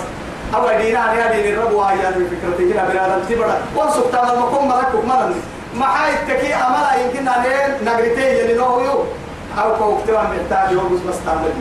أو 0.55 0.81
دينا 0.83 1.13
أنا 1.13 1.33
دين 1.33 1.55
الرب 1.55 1.73
وهاي 1.73 1.95
أنا 1.95 2.11
فكرة 2.11 2.59
هنا 2.73 2.89
بنادم 2.89 3.25
تبرد 3.29 3.59
وانسك 3.77 4.03
تعمل 4.13 4.39
مكون 4.39 4.69
ملك 4.69 5.05
مرن 5.07 5.35
ما 5.75 5.87
حي 5.87 6.13
تكي 6.29 6.55
أملا 6.55 6.95
يمكن 7.05 7.29
أن 7.29 7.45
نقرتين 7.85 8.37
يلي 8.37 8.55
نو 8.55 8.81
يو 8.81 9.05
أو 9.59 9.77
كوكتوا 9.79 10.23
محتاج 10.23 10.73
يوم 10.73 11.03
بس 11.09 11.17
تعمل 11.27 11.53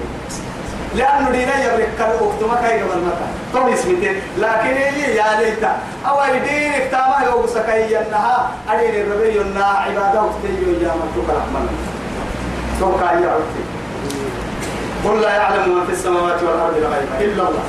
لأنه 0.96 1.30
دينا 1.32 1.64
يبرك 1.66 1.90
كل 1.98 2.24
وقت 2.26 2.44
ما 2.44 2.62
كاي 2.62 2.82
قبل 2.82 3.02
متى 3.02 3.28
طول 3.54 3.74
اسمته 3.74 4.22
لكن 4.38 4.76
اللي 4.88 5.16
يا 5.16 5.40
ليتا. 5.40 5.78
أو 6.08 6.18
دين 6.48 6.74
اكتما 6.74 7.18
يوم 7.26 7.48
سكاي 7.48 7.94
ينها. 7.94 8.50
أدين 8.70 9.02
الربي 9.02 9.38
ينا 9.38 9.66
عبادة 9.66 10.22
وقتي 10.22 10.48
يا 10.84 10.92
مكتوب 11.02 11.30
رحمن. 11.30 11.68
تو 12.80 12.92
كاي 13.00 13.22
يعطي 13.22 13.64
قل 15.06 15.22
لا 15.22 15.36
يعلم 15.36 15.76
من 15.76 15.86
في 15.86 15.92
السماوات 15.92 16.44
والأرض 16.44 16.78
الغيب 16.78 17.10
إلا 17.20 17.44
الله. 17.50 17.64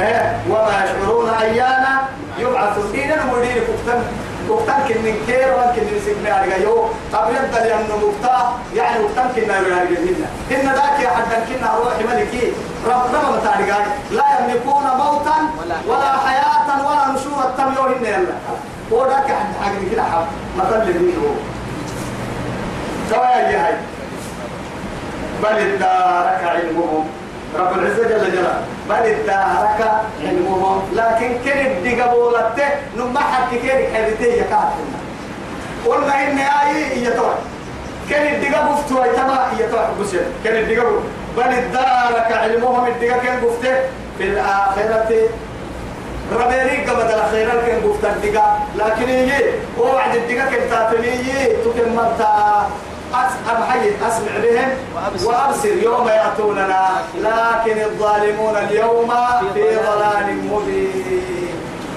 إيه. 0.00 0.38
وما 0.50 0.84
يشعرون 0.84 1.28
أيانا 1.30 2.02
يبعثون. 2.38 2.92
دينا 2.92 3.32
ودين 3.32 3.54
كفتن 3.54 4.02
وقتن 4.48 4.78
كن 4.88 5.02
من 5.02 5.16
كير 5.26 5.48
وان 5.56 5.70
كن 5.76 5.82
من 5.82 6.00
سكنا 6.06 6.34
على 6.34 6.62
يو 6.62 6.88
قبل 7.12 7.36
يبدا 7.36 7.60
لأنه 7.68 7.96
مقطع 7.96 8.50
يعني 8.74 9.04
وقتن 9.04 9.28
كن 9.36 9.48
نار 9.48 9.56
على 9.56 9.86
جنة 9.88 10.28
إن 10.50 10.66
ذاك 10.74 11.00
يا 11.00 11.10
حد 11.10 11.32
كنا 11.48 11.74
روح 11.76 11.94
ملكي. 12.10 12.52
رب 12.86 13.14
رب 13.14 13.44
تعالى 13.44 13.72
لا 14.10 14.24
يملكون 14.38 14.84
موتا 14.84 15.38
ولا 15.88 16.12
حياة 16.26 16.86
ولا 16.86 17.12
نشور 17.14 17.44
التم 17.44 17.74
يوهن 17.76 18.04
يلا. 18.04 18.36
وذاك 18.90 19.28
حد 19.28 19.64
حاجة 19.64 19.90
كده 19.92 20.02
حب 20.02 20.26
مثل 20.58 20.82
اللي 20.82 21.16
هو. 21.16 21.32
سواء 23.10 23.38
هاي. 23.38 23.74
بل 25.42 25.58
ادارك 25.58 26.44
علمهم. 26.44 27.06
رب 27.54 27.78
العزة 27.78 28.02
جل 28.02 28.32
جلاله. 28.32 28.64
بل 28.88 28.94
ادارك 28.94 29.90
علمهم 30.24 30.82
لكن 30.92 31.28
كن 31.44 31.58
الدقبولته 31.66 32.68
نما 32.96 33.20
حق 33.20 33.50
كيري 33.50 33.88
حبيتي 33.94 34.38
يكاتنا 34.38 34.98
قلنا 35.86 36.14
إن 36.28 36.38
آي 36.38 37.02
يتوى 37.04 37.34
كن 38.08 38.14
الدقب 38.16 38.74
فتوى 38.76 39.08
تما 39.16 39.46
يتوى 39.60 39.88
بسر 40.00 40.18
كن 40.44 40.50
الدقب 40.50 41.02
بل 41.36 41.42
ادارك 41.42 42.32
علمهم 42.32 42.86
الدقب 42.86 43.20
كن 43.20 43.46
بفته 43.46 43.74
في 44.18 44.24
الآخرة 44.24 45.10
ربيري 46.32 46.84
قبل 46.84 47.02
الخير 47.14 47.50
كن 47.50 47.88
بفته 47.88 48.08
الدقب 48.12 48.50
لكن 48.76 49.08
يجي 49.08 49.44
وعد 49.78 50.16
الدقب 50.16 50.48
كن 50.54 50.70
تاتني 50.70 51.94
مرتا 51.96 52.34
أم 52.46 52.66
حي 52.66 52.95
أسمع 53.14 54.38
بهم 54.42 54.70
وأبصر. 55.26 55.68
يوم 55.68 56.08
يأتوننا. 56.08 56.88
لكن 57.14 57.82
الظالمون 57.82 58.56
اليوم 58.56 59.12
في 59.54 59.76
ضلال 59.76 60.28
مبين. 60.50 61.54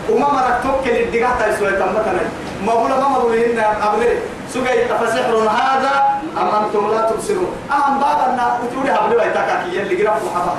وما 0.09 0.27
مرك 0.33 0.59
توكل 0.63 0.97
الدقاء 0.97 1.31
تيسوي 1.39 1.71
تمتنا 1.71 2.23
ما 2.65 2.73
بقول 2.73 2.89
ما 2.89 3.07
بقول 3.09 3.35
إن 3.35 3.59
أبلي. 3.59 4.19
سجى 4.53 4.85
فسحر 5.01 5.35
هذا 5.35 5.93
أم 6.37 6.47
أنتم 6.63 6.91
لا 6.91 7.01
تبصرون. 7.09 7.53
أهم 7.71 7.99
باب 7.99 8.29
النا 8.29 8.59
وتقولي 8.63 8.91
هبلي 8.91 9.15
ويتكاكي 9.15 9.69
يلي 9.77 10.07
قرأ 10.07 10.19
محبا 10.25 10.55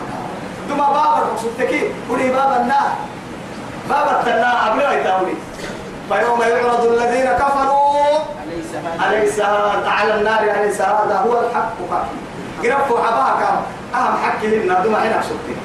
ثم 0.68 0.76
باب 0.76 1.22
الرسولتكي 1.22 1.82
قولي 2.08 2.28
باب 2.30 2.60
النا 2.60 2.80
باب 3.88 4.06
التنا 4.20 4.72
أبلي 4.72 4.88
ويتاولي. 4.88 5.34
فيوم 6.10 6.40
يعرض 6.42 6.86
الذين 6.86 7.30
كفروا. 7.32 8.18
أليس 9.08 9.40
هذا 9.40 9.88
على 9.88 10.14
النار؟ 10.14 10.42
أليس 10.42 10.80
هذا 10.80 11.24
هو 11.26 11.40
الحق؟ 11.40 11.72
قرفوا 12.62 12.98
حباك. 12.98 13.48
أهم 13.94 14.16
حكي 14.24 14.46
لنا 14.46 14.80
دوما 14.80 14.98
هنا 14.98 15.22
سبتي 15.22 15.56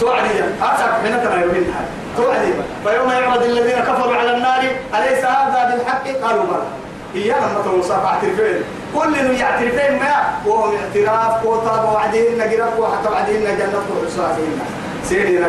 توعدي. 0.00 0.28
أسف 0.62 0.92
هنا 1.04 1.24
ترى 1.24 1.40
يومين 1.42 1.74
توعدي. 2.16 2.52
فيوم 2.84 3.10
يعرض 3.10 3.42
الذين 3.42 3.78
كفروا 3.78 4.16
على 4.16 4.36
النار 4.36 4.62
أليس 4.94 5.24
هذا 5.24 5.74
بالحق؟ 5.74 6.06
قالوا 6.26 6.44
بلى. 6.44 6.68
إيانا 7.14 7.46
ما 7.46 7.62
توصف 7.64 8.04
اعترفين 8.04 8.62
كل 8.94 9.16
يعترفين 9.16 9.98
ما؟ 9.98 10.14
وهم 10.46 10.74
اعتراف 10.74 11.46
وطلب 11.46 11.84
وعدهن 11.92 12.42
قرف 12.42 12.78
وحتى 12.78 13.08
وعدهن 13.08 13.58
جنة 13.58 13.84
وحساسهن 13.90 14.58
سيدنا 15.04 15.48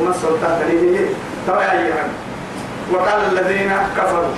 وما 0.00 0.10
السلطان 0.10 0.62
تليني 0.62 1.06
ترى 1.46 1.62
أيها 1.62 2.04
وقال 2.92 3.20
الذين 3.38 3.72
كفروا. 3.96 4.34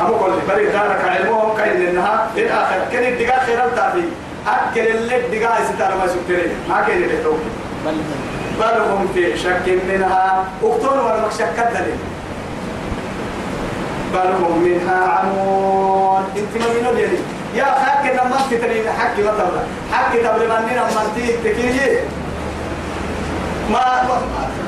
أبو 0.00 0.14
قل 0.14 0.32
بل 0.48 0.72
دارك 0.72 1.00
علمهم 1.08 1.56
كأن 1.56 1.86
إنها 1.86 2.30
في 2.34 2.40
الآخرة 2.46 2.86
كان 2.92 3.12
الدقاء 3.12 3.44
خير 3.46 3.64
التعبي 3.64 4.04
أكل 4.46 4.80
اللي 4.80 5.16
الدقاء 5.16 5.64
ستار 5.64 5.94
ما 5.98 6.06
سكرين 6.06 6.52
ما 6.68 6.80
كان 6.86 7.02
يتوقع 7.02 7.36
بل 8.60 8.80
هم. 8.90 9.08
في 9.14 9.38
شك 9.38 9.66
منها. 9.88 10.44
اقتلوا 10.62 11.02
والمكشك 11.02 11.68
دليل 11.74 11.98
بل 14.14 14.44
هم 14.44 14.62
منها 14.62 15.04
عمون. 15.08 16.24
إنت 16.36 16.62
ما 16.62 16.68
من 16.72 16.86
اليدي 16.92 17.18
يا 17.54 17.64
خاك 17.64 18.12
لما 18.12 18.36
انت 18.44 18.62
تريد 18.62 18.86
حكي 18.88 19.22
ما 19.22 19.30
تبغى 19.30 19.62
حكي 19.92 20.18
تبغى 20.18 20.46
مني 20.46 20.76
لما 20.76 21.02
انت 21.06 21.30
تكيني 21.44 21.98
ما 23.70 24.08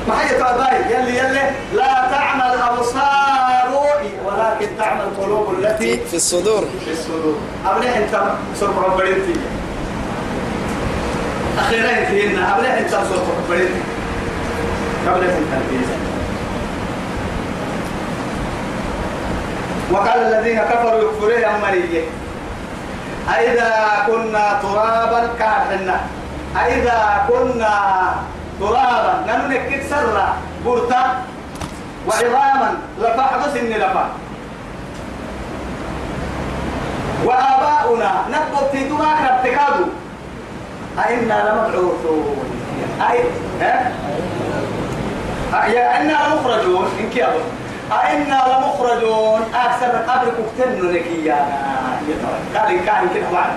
ما 0.07 0.21
هي 0.21 0.29
تابعي 0.29 0.93
يلي 0.93 1.17
يلي. 1.17 1.51
لا 1.73 2.07
تعمل 2.11 2.55
الابصار 2.55 3.27
ولكن 4.25 4.67
تعمل 4.77 5.01
القلوب 5.01 5.53
التي 5.59 5.97
في 5.97 6.15
الصدور. 6.15 6.65
في 6.85 6.91
الصدور. 6.91 7.37
أبلح 7.65 7.97
أنت 7.97 8.23
سرق 8.55 8.97
بريتي 8.97 9.39
أخيرا 11.59 11.89
أنت 11.89 12.09
هنا 12.09 12.55
أبلح 12.57 12.71
أنت 12.71 12.89
سرق 12.89 13.27
بريتي 13.49 13.81
قبل 15.07 15.23
أنت 15.23 15.87
وقال 19.91 20.19
الذين 20.19 20.59
كفروا 20.59 21.01
يكفرون 21.01 21.43
أمريه 21.43 22.03
أئذا 23.35 23.73
كنا 24.07 24.59
ترابا 24.61 25.29
كافرنا. 25.39 26.01
أئذا 26.65 27.25
كنا 27.29 28.15
ترابا. 28.59 29.13
نملك 29.27 29.83
سرا 29.89 30.27
برتا 30.65 31.03
وعظاما. 32.07 32.71
لفحدث 32.99 33.57
إني 33.57 33.77
لفحدث 33.77 34.15
وآباؤنا 37.25 38.11
نقبل 38.31 38.63
في 38.71 38.83
دماغ 38.83 39.17
ابتكادو 39.29 39.85
أئنا 40.99 41.37
لمبعوثون. 41.47 42.49
أي 43.11 43.19
ها؟ 43.61 43.91
يا 45.67 46.01
إنا 46.01 46.17
لمخرجون. 46.27 46.85
إن 46.99 47.09
كيابو 47.09 47.39
أئنا 47.91 48.39
لمخرجون. 48.51 49.41
أكثر 49.55 49.91
قبل 50.07 50.27
كتن 50.31 50.91
لك 50.91 51.05
يا 51.23 51.39
قال 52.55 52.67
إن 52.71 52.85
كان 52.85 53.09
كده 53.15 53.29
بعد 53.33 53.51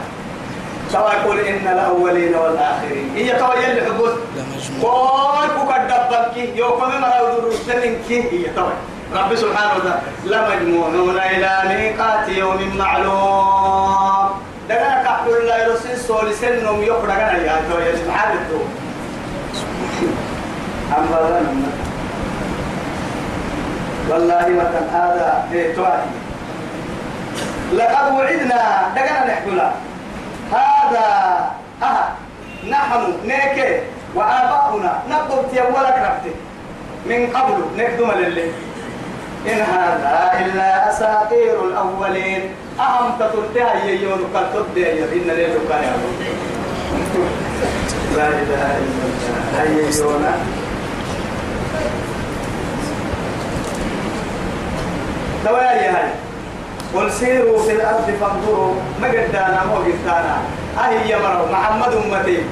سواء 0.92 1.16
يقول 1.16 1.38
إن 1.40 1.66
الأولين 1.66 2.35
والآخرين. 2.35 3.11
هي 3.16 3.38
توا 3.38 3.55
يلي 3.55 3.87
حبوس 3.87 4.11
لمجموع 4.37 5.46
كل 5.46 5.72
كدبك 5.72 6.57
يوكم 6.57 7.00
ما 7.00 7.12
سنك 7.66 8.11
هي 8.11 8.44
توا 8.57 8.70
رب 9.14 9.35
سبحانه 9.35 9.70
وتعالى. 9.76 10.00
لمجموعون 10.24 11.18
إلى 11.18 11.50
ميقات 11.68 12.29
يوم 12.29 12.76
معلوم. 12.79 14.31
دعنا 14.68 15.03
كحول 15.03 15.37
الله 15.37 15.57
يرسل 15.57 15.98
سول 15.98 16.35
سنهم 16.35 16.83
يقرأ 16.83 17.12
يا 17.12 17.61
تو 17.70 17.79
يا 17.79 17.96
سبحان 17.96 18.31
الله 18.38 18.66
أما 20.98 21.18
والله 24.11 24.46
مثلا 24.48 24.85
هذا 24.92 25.44
إيه 25.53 25.74
لقد 27.72 28.12
وعدنا 28.14 28.92
دعنا 28.96 29.26
نحكي 29.26 29.50
هذا 30.52 31.50
ها 31.82 32.14
نحن 32.70 33.12
نيك 33.26 33.82
وآباؤنا 34.14 35.02
نقبت 35.10 35.54
يولك 35.54 35.96
ربتي 36.06 36.34
من 37.06 37.26
قبل 37.36 37.54
نخدم 37.78 38.10
لله 38.10 38.52
إن 39.46 39.60
هذا 39.60 40.32
إلا 40.40 40.90
أساطير 40.90 41.64
الأولين. 41.64 42.42
أهم 42.80 43.12
تطلتها 43.20 43.84
قد 44.34 44.52
تبدأ 44.54 44.92
إن 44.92 45.26
ليلك 45.26 45.60
كان 45.68 45.82
لا 48.16 48.28
إله 48.28 48.78
إلا 48.78 49.64
الله. 49.64 49.88
يجون 49.88 50.24
دوايا 55.44 55.90
هاي. 55.96 56.10
قل 56.94 57.12
سيروا 57.12 57.59
في 57.62 57.72
الأرض 57.72 58.11
فانظروا 58.20 58.74
ما 59.00 59.09
قدانا 59.09 59.64
مو 59.64 59.76
قدانا 59.76 60.37
أهي 60.79 61.11
يا 61.11 61.18
مرو 61.18 61.46
محمد 61.53 61.92
أمتي. 61.94 62.42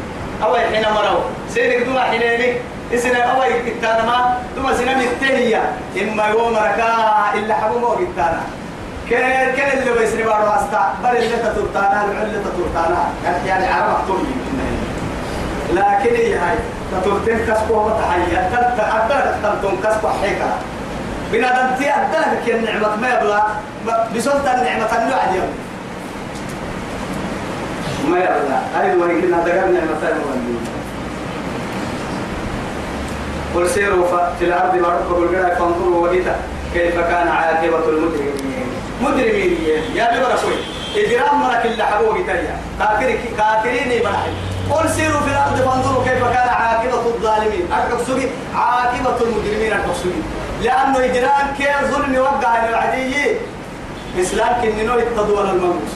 أوي 0.42 0.61
حين 0.61 0.83
مرو. 0.94 1.18
سيرك 1.55 1.87
دوما 1.87 2.01
حينيني. 2.01 2.57
إسنا 2.94 3.18
أوي 3.18 3.70
قدانا 3.70 4.03
ما 4.07 4.38
دوما 4.57 4.74
سنا 4.74 4.94
متهية 4.96 5.62
إما 6.03 6.27
يوم 6.27 6.57
ركا 6.57 6.91
إلا 7.34 7.55
حبو 7.55 7.78
مو 7.78 7.86
قدانا 7.86 8.41
كان 9.11 9.55
كان 9.57 9.78
اللي 9.78 9.93
بيسري 9.99 10.22
بارو 10.22 10.51
أستا. 10.51 10.95
بل 11.05 11.16
اللي 11.16 11.36
تطرطانا 11.36 12.05
اللي 12.22 12.39
تطرطانا 12.47 13.03
يعني 13.47 13.66
عرب 13.66 13.95
أحتمي 13.95 14.34
لكن 15.72 16.14
هي 16.16 16.34
هاي؟ 16.34 16.57
تطرطين 16.93 17.39
كسبه 17.39 17.78
وتحيي 17.78 18.36
تلت 18.53 18.78
أبدا 18.80 19.39
تلتون 19.43 19.78
كسبه 19.84 20.11
حيكا. 20.22 20.51
بنادم 21.33 21.76
تي 21.79 21.91
أدلك 21.91 22.43
كي 22.45 22.55
النعمة 22.55 22.97
ما 22.97 23.09
يبلا 23.09 23.43
بسلطة 24.16 24.55
النعمة 24.55 25.03
النوع 25.03 25.24
اليوم 25.31 25.53
ما 28.11 28.18
يبلا 28.18 28.83
أيضا 28.83 29.05
ولكن 29.05 29.35
هذا 29.35 29.61
قال 29.61 29.74
نعمة 29.74 30.03
النوع 30.03 30.61
قل 33.55 33.70
سيروا 33.70 34.07
في 34.39 34.45
الأرض 34.45 34.74
مرحبا 34.74 35.18
بالقرى 35.20 35.57
فانظروا 35.57 36.09
وديتا 36.09 36.37
كيف 36.74 37.01
كان 37.01 37.29
عاقبة 37.29 37.89
المجرمين. 37.89 38.66
مجرمين 39.03 39.57
يا 39.95 40.11
بي 40.12 40.20
برسول 40.20 40.53
إجرام 40.97 41.41
مرك 41.41 41.66
اللي 41.66 41.85
حبوه 41.85 42.26
تيا 42.26 42.57
كاكري 42.79 43.18
كاكريني 43.39 43.99
بنحي 43.99 44.31
قل 44.70 44.91
سيروا 44.91 45.20
في 45.20 45.31
الأرض 45.31 45.57
فانظروا 45.57 46.05
كيف 46.05 46.24
كان 46.24 46.49
عاقبة 46.49 47.07
الظالمين. 47.07 47.68
أكبسوي 47.72 48.22
عاقبة 48.55 49.16
المجرمين 49.20 49.72
أكبسوي 49.72 50.12
لأنه 50.62 50.98
إجران 51.04 51.46
كي 51.59 51.68
ظلم 51.90 52.18
وقع 52.18 52.68
العدي. 52.68 53.36
إسلام 54.20 54.52
كننو 54.62 54.98
يتطور 54.98 55.44
المنقوص 55.50 55.94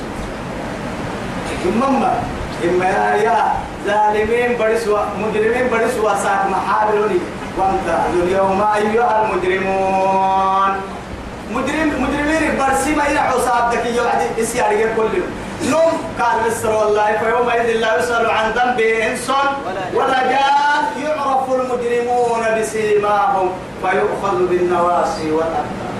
ثم 1.64 1.82
إما 2.64 2.86
يا 2.86 3.14
يا 3.26 3.38
ظالمين 3.86 4.58
برسوا 4.58 4.98
مجرمين 5.18 5.66
برسوا 5.70 6.14
ساق 6.22 6.46
محابلوني. 6.50 7.18
وأنت 7.58 7.88
اليوم 8.14 8.60
أيها 8.76 9.14
المجرمون. 9.22 10.72
مجرم 11.50 11.88
مجرمين 12.04 12.58
برسي 12.58 12.94
ما 12.94 13.04
يلعبوا 13.06 13.40
صابك 13.40 13.86
يوعدي 13.86 14.26
إسياري 14.42 14.84
كل 14.96 15.14
نوم 15.70 15.92
قال 16.20 16.36
مصر 16.46 16.70
والله 16.70 17.18
فيومئذ 17.18 17.68
لا 17.76 17.98
يسأل 17.98 18.30
عن 18.30 18.50
ذنب 18.56 18.80
إنس 18.80 19.30
ولا 19.94 20.22
يعرف 20.30 20.51
المجرمون 21.72 22.60
بسيماهم 22.60 23.48
فيؤخذ 23.82 24.46
بالنواسي 24.46 25.30
والأقدام 25.30 25.92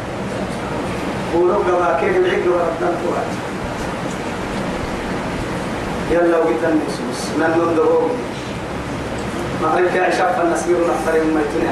قولوا 1.35 1.65
كما 1.65 1.99
كيف 2.01 2.17
العقل 2.17 2.49
والأقدام 2.49 2.95
يلا 6.11 6.39
وقت 6.39 6.65
النصوص 6.65 7.21
من 7.39 7.47
نندروه 7.59 8.11
ما 9.63 9.75
رجع 9.77 10.11
شاف 10.11 10.41
النسير 10.41 10.77
نفر 10.77 11.13
ما 11.25 11.41
يتني 11.41 11.69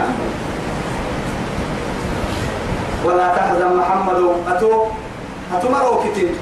ولا 3.05 3.29
تحزن 3.37 3.77
محمد 3.77 4.35
أتو 4.49 4.85
أتو 5.57 5.69
مرو 5.69 6.01
كتين 6.05 6.35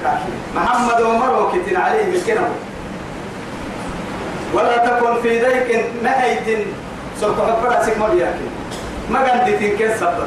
محمد 0.56 1.00
مرو 1.02 1.50
كتين 1.50 1.76
عليه 1.76 2.06
مسكنه 2.16 2.48
ولا 4.54 4.76
تكن 4.76 5.22
في 5.22 5.38
ذيك 5.38 5.84
نهيت 6.02 6.66
سوف 7.20 7.40
أكبر 7.40 7.80
أسك 7.80 7.98
ما 7.98 8.08
بياكي 8.08 8.48
ما 9.10 9.18
قندتين 9.18 9.76
كيس 9.76 10.00
سبتا 10.00 10.26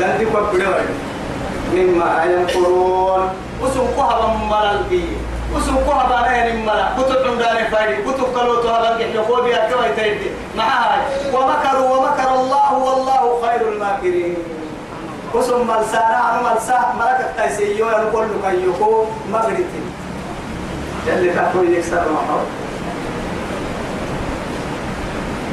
قندي 0.00 0.24
كبيرة 0.24 0.84
مما 1.74 2.24
ينقرون 2.24 3.28
وسوقها 3.62 4.34
بمرال 4.34 4.82
بيه 4.90 5.16
وسوقها 5.54 6.08
بارين 6.08 6.66
ملا 6.66 6.88
كتب 6.98 7.26
عندنا 7.26 7.70
فايدي 7.70 8.02
كتب 8.02 8.24
كلو 8.34 8.62
تهلا 8.62 8.98
يقول 8.98 9.42
بيا 9.44 9.70
كوي 9.70 9.88
تيدي 9.96 10.30
معاي. 10.56 11.00
ومكروا 11.34 11.96
ومكر 11.96 12.34
الله 12.34 12.74
والله 12.74 13.40
خير 13.42 13.72
الماكرين. 13.72 14.36
وسم 15.34 15.66
ملسانا 15.66 16.16
عن 16.16 16.44
ملسا 16.44 16.94
ملك 16.98 17.34
تيسيو 17.36 17.88
يقول 17.88 18.26
لك 18.44 18.54
يكو 18.64 19.04
مغرتي 19.32 19.80
اللي 21.08 21.32
تقول 21.32 21.72
يكسر 21.74 22.04
محور 22.12 22.44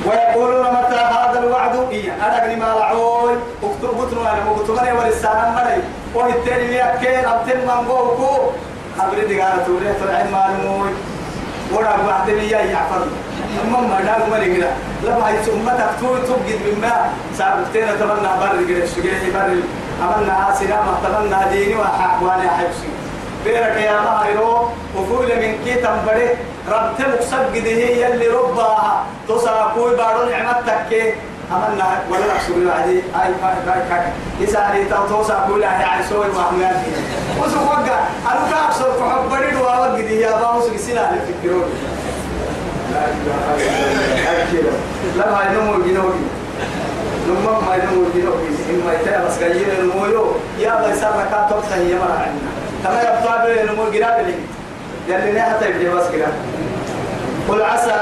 ويقولون 0.08 0.66
متى 0.66 0.96
هذا 0.96 1.40
الوعد؟ 1.40 1.76
إيه 1.92 2.14
أنا 2.14 2.56
ما 2.56 2.80
لعوي 2.80 3.34
اكتب 3.64 3.98
بطنوا 3.98 4.24
أنا 4.24 4.52
مكتوبني 4.52 4.92
ولسانا 4.92 5.46
مري 5.56 5.82
وهالتاني 6.16 6.76
يأكل 6.76 7.26
أبتن 7.26 7.60
من 7.68 7.88
قوكو. 7.88 8.52
أبرد 9.00 9.32
قال 9.40 9.66
تولي 9.66 9.94
تلعب 9.94 10.32
ما 10.32 10.48
نموي 10.58 10.90
ورا 11.74 11.98
بعد 12.08 12.30
لي 12.30 12.50
يعفر 12.50 13.02
أما 13.64 13.80
ما 13.80 14.02
دام 14.02 14.30
ما 14.30 14.38
نقدر 14.38 14.68
لما 15.04 15.30
هي 15.30 15.38
ثم 15.44 15.68
تكتوي 15.70 16.20
تبجد 16.28 16.60
مما 16.68 17.10
سابتين 17.38 17.88
تمنى 18.00 18.32
بر 18.42 18.50
قدر 18.50 18.84
الشجيع 18.84 19.14
بر 19.34 19.56
عملنا 20.04 20.52
آسنا 20.52 20.82
ما 20.82 20.94
تمنى 21.04 21.40
ديني 21.52 21.76
وحق 21.76 22.24
وأنا 22.24 22.50
حبسي 22.58 22.90
بيرك 23.48 23.78
يا 23.88 23.96
ماهرو 24.06 24.68
وقول 24.96 25.28
من 25.42 25.52
كي 25.66 25.74
تنبري 25.74 26.30
ربت 26.72 27.00
مقصد 27.00 27.46
قده 27.56 27.80
يلي 28.04 28.28
ربها 28.28 29.06
تصاكوي 29.28 29.96
بارو 29.96 30.30
نعمتك. 30.30 31.16
أمنا 31.52 32.04
ولا 32.12 32.28
نحسب 32.34 32.56
عدي 32.78 32.98
أي 33.00 33.32
كاي 33.66 33.82
كاي 33.90 34.04
يساري 34.40 34.86
توصى 35.10 35.38
كل 35.48 35.62
يعني 35.62 36.04
سوي 36.10 36.30
وحميات 36.36 36.76
وسو 37.40 37.60
وقع. 37.72 38.00
أنا 38.32 38.42
كأكثر 38.52 38.92
فحب 39.00 39.30
بريد 39.32 39.56
وأوقع 39.56 40.00
دي 40.00 40.20
يا 40.20 40.32
بابا 40.32 40.62
سو 40.62 40.74
كسينا 40.74 41.12
نفكرون 41.12 41.70
لا 45.18 45.26
ما 45.32 45.42
ينمو 45.52 45.74
جنوبي 45.88 46.24
نمم 47.28 47.58
ما 47.68 47.76
ينمو 47.76 48.06
جنوبي 48.16 48.48
إما 48.70 48.94
يتابع 48.94 49.28
بس 49.28 49.38
كيين 49.40 49.70
المويو 49.80 50.26
يا 50.60 50.88
بيسار 50.88 51.12
ركعة 51.12 51.50
توقع 51.50 51.76
هي 51.76 51.96
مرة 51.96 52.18
عندنا. 52.26 52.52
كما 52.84 53.46
بين 53.46 53.70
المو 53.70 53.92
جراب 53.92 54.26
لي. 54.28 54.36
يلي 55.08 55.32
نهتا 55.32 55.68
يبدي 55.68 55.90
بس 55.90 56.08
كده 56.12 56.28
قل 57.50 57.62
عسى 57.62 57.96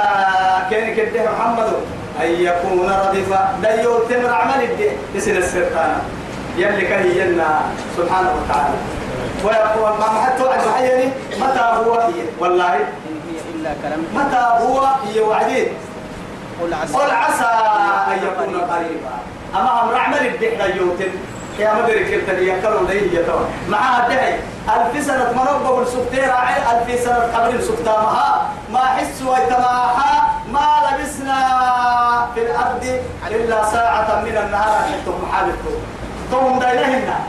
كان 0.71 0.95
كده 0.95 1.31
محمد 1.31 1.73
أن 2.21 2.31
يكون 2.31 2.89
ردفا 2.89 3.59
دايو 3.61 3.99
تمر 3.99 4.33
عمل 4.33 4.63
الدي 4.63 4.89
يصير 5.15 5.37
السرطان 5.37 6.01
يلي 6.57 6.81
كهي 6.81 7.19
ينا 7.19 7.61
سبحانه 7.97 8.29
وتعالى. 8.37 8.77
ويقول 9.43 9.97
ما 9.99 10.21
حتى 10.25 10.43
وعد 10.43 10.59
متى 11.39 11.59
هو 11.59 11.93
هي؟ 11.93 12.21
والله. 12.39 12.75
إلا 13.55 13.71
كلام 13.81 14.01
متى 14.15 14.43
هو 14.63 14.87
هي 15.05 15.19
وعدين 15.19 15.67
قل 16.61 16.73
عسى 17.11 17.51
أن 18.11 18.17
يكون 18.27 18.61
قريبا. 18.61 19.15
أما 19.55 19.83
أمر 19.83 19.95
عمل 19.95 20.27
الدي 20.27 20.49
دايو 20.49 20.95
تمر. 20.99 21.19
يا 21.59 21.73
مدري 21.73 22.03
كنت 22.03 22.29
يكروا 22.39 22.87
لي 22.87 23.15
يتوى 23.15 23.45
معها 23.69 24.09
دعي. 24.09 24.39
ألف 24.69 25.05
سنة 25.05 25.31
منوبة 25.31 25.75
بالسبتير 25.75 26.31
عين 26.31 26.63
ألف 26.71 27.03
سنة 27.03 27.37
قبل 27.37 27.55
السبتامها 27.55 28.49
ما 28.73 28.79
حس 28.79 29.21
ويتماحى 29.21 30.21
ما 30.51 30.67
لبسنا 30.85 31.37
في 32.35 32.41
الأرض 32.41 32.99
إلا 33.31 33.65
ساعة 33.71 34.21
من 34.21 34.37
النهار. 34.37 34.83
حتى 34.83 35.11
محابته 35.23 35.75
توم 36.31 36.59
دايلهنا 36.59 37.19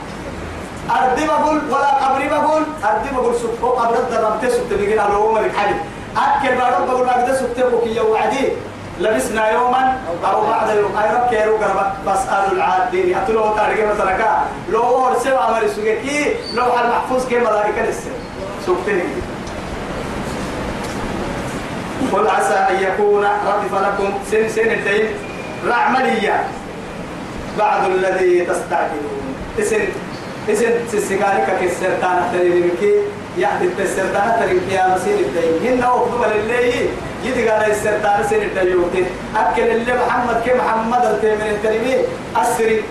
أرضي 0.91 1.27
بقول 1.27 1.61
ولا 1.70 1.91
قبري 1.91 2.29
بقول 2.29 2.62
أرضي 2.85 3.11
بقول 3.16 3.35
سبتو 3.35 3.68
قبل 3.68 3.97
الدرم 3.97 4.39
تسبت. 4.43 4.72
بيجينا 4.72 5.03
لو 5.03 5.29
عمر 5.29 5.41
الحديث 5.41 5.77
أكل 6.16 6.55
بارو 6.55 6.87
بقول 6.87 7.07
ده 7.07 7.35
سبتو 7.35 7.81
كي 7.85 8.01
وعدي. 8.01 8.53
لبسنا 9.01 9.51
يوما 9.51 9.99
أو 10.24 10.47
بعد 10.47 10.76
يوم. 10.76 10.97
أي 10.97 11.14
رب 11.14 11.30
كيرو 11.30 11.57
قرب 11.57 11.92
بسأل 12.07 12.53
العادين 12.53 13.16
أتلو 13.16 13.57
تارجع 13.57 13.92
مثلا 13.94 14.44
لو 14.70 14.80
هو 14.80 15.18
سوى 15.18 15.38
عمل 15.38 15.70
سوكي 15.70 16.34
لو 16.55 16.64
حال 16.64 16.88
محفوظ 16.88 17.28
كي 17.28 17.38
ملائكة 17.38 17.82
لسه. 17.82 18.11
سوكتين 18.66 19.22
قل 22.12 22.28
عسى 22.28 22.55
أن 22.55 22.82
يكون 22.82 23.24
ردف 23.24 23.74
لكم 23.74 24.11
سن 24.30 24.49
سن 24.49 24.70
الدين. 24.70 25.07
رعملية. 25.66 26.44
بعد 27.59 27.90
الذي 27.90 28.40
تستعجلون. 28.40 29.34
اسن 29.61 29.80
اسن 30.51 30.72
سسقالك 30.92 31.59
كسرتان 31.62 32.30
تريمكي 32.32 32.94
يعني 33.39 33.68
السرطان 33.78 34.37
تريمكي 34.41 34.74
يا 34.74 34.95
مسير 34.95 35.18
الدين. 35.18 35.72
هن 35.72 35.84
وقتوا 35.84 36.26
للي 36.26 36.89
يدي 37.24 37.49
قال 37.49 37.70
السرطان 37.70 38.24
سن 38.30 38.37
الدين 38.37 39.07
أكل 39.37 39.62
اللي 39.62 39.95
محمد 39.95 40.43
كي 40.45 40.55
محمد 40.55 41.05
التيمين 41.05 41.55
الكريمين 41.55 41.99
أسري. 42.37 42.82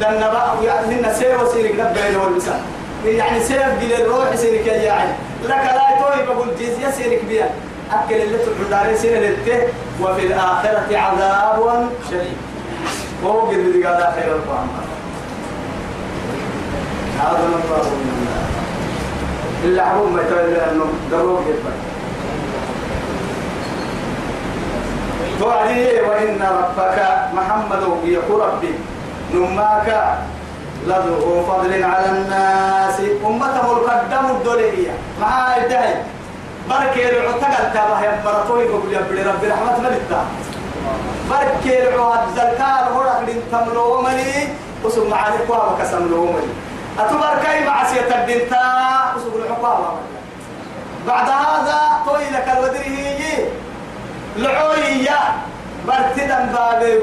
دنبا 0.00 0.54
يعني 0.64 0.86
هن 0.86 1.14
سير 1.14 1.44
وسيرك 1.44 1.72
نبين 1.80 2.16
والمسان 2.16 2.60
يعني 3.04 3.40
سيف 3.40 3.62
قل 3.62 3.92
الروح 3.92 4.34
سيرك 4.34 4.66
يا 4.66 4.72
يعني 4.72 5.10
لك 5.44 5.50
لا 5.50 5.98
توي 6.00 6.26
بقول 6.26 6.48
جزية 6.60 6.90
سيرك 6.90 7.24
بيها 7.28 7.50
أكل 7.92 8.14
اللي 8.14 8.38
تحضر 8.38 8.96
سنة 8.96 9.10
للته. 9.10 9.68
وفي 10.02 10.26
الآخرة 10.26 10.98
عذاب 10.98 11.88
شديد. 12.10 12.36
وهو 13.22 13.40
قد 13.40 13.54
قال 13.84 14.02
آخر 14.02 14.22
القرآن. 14.22 14.68
هذا 17.20 17.38
من 17.38 17.62
الله 17.64 18.53
إلا 19.64 19.82
حبوب 19.88 20.12
ما 20.12 20.22
يتولى 20.22 20.70
أنه 20.70 20.86
دروب 21.10 21.40
جدا 21.48 21.72
توعدي 25.40 26.00
وإن 26.00 26.38
ربك 26.42 26.98
محمد 27.34 27.82
يقول 28.04 28.40
ربي 28.40 28.74
نماك 29.34 29.88
لذو 30.86 31.42
فضل 31.48 31.72
على 31.84 32.08
الناس. 32.10 33.00
أمته 33.26 33.66
القدم 33.72 34.26
الدولية. 34.36 34.92
مع 35.20 35.56
الدهي 35.56 35.94
بركي 36.70 37.08
العتقل 37.08 37.72
تابه 37.74 38.00
بقول 38.24 38.92
يا 38.92 39.00
بني 39.10 39.22
ربي 39.22 39.46
رحمة 39.48 39.78
ملتا 39.80 40.24
بركي 41.30 41.76
زلكار 42.36 42.84
هرق 42.94 43.20
لين 43.26 43.40
تملو 43.52 43.98
ومني 43.98 44.48
وسم 44.84 45.10
معاني 45.10 45.36
قوة 45.48 45.72
وكسملو 45.72 46.22
ومني 46.22 46.52
أتبركي 46.98 47.64
مع 47.66 47.84
سيئة 47.84 48.14
الدنتا 48.14 48.64
وسم 49.16 49.42
العقوة 49.44 49.98
بعد 51.06 51.28
هذا 51.28 51.80
توي 52.06 52.24
لك 52.30 52.48
الودري 52.58 53.50
لعوية. 54.36 55.20
برتدا 55.88 56.38
بابي 56.54 56.98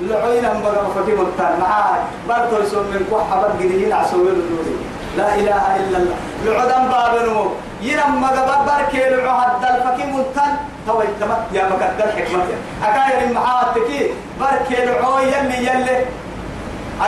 لعوينا 0.00 0.52
بقى 0.52 0.84
فتي 0.94 1.12
ملتان 1.12 1.60
معاي 1.60 2.00
برتو 2.28 2.62
يسوم 2.62 2.82
من 2.82 3.06
كوحة. 3.10 3.40
برقدين 3.40 3.92
عسوي 3.92 4.28
الدوري 4.30 4.76
لا 5.16 5.34
إله 5.34 5.76
إلا 5.76 5.98
الله. 5.98 6.16
لعدم 6.44 6.88
بابنو 6.88 7.50
ينم 7.82 8.20
مقبر 8.22 8.58
بركي 8.66 9.10
لعهد 9.10 9.64
الفكي 9.64 10.06
ملتان 10.12 10.56
تو 10.86 11.02
يتمت 11.02 11.42
يا 11.52 11.64
مقدر 11.72 12.12
حكمتي 12.16 12.54
أكاير 12.84 13.32
معاتكي 13.32 14.10
بركي 14.40 14.84
لعوي 14.84 15.22
يلي 15.22 15.58
يلي. 15.66 16.04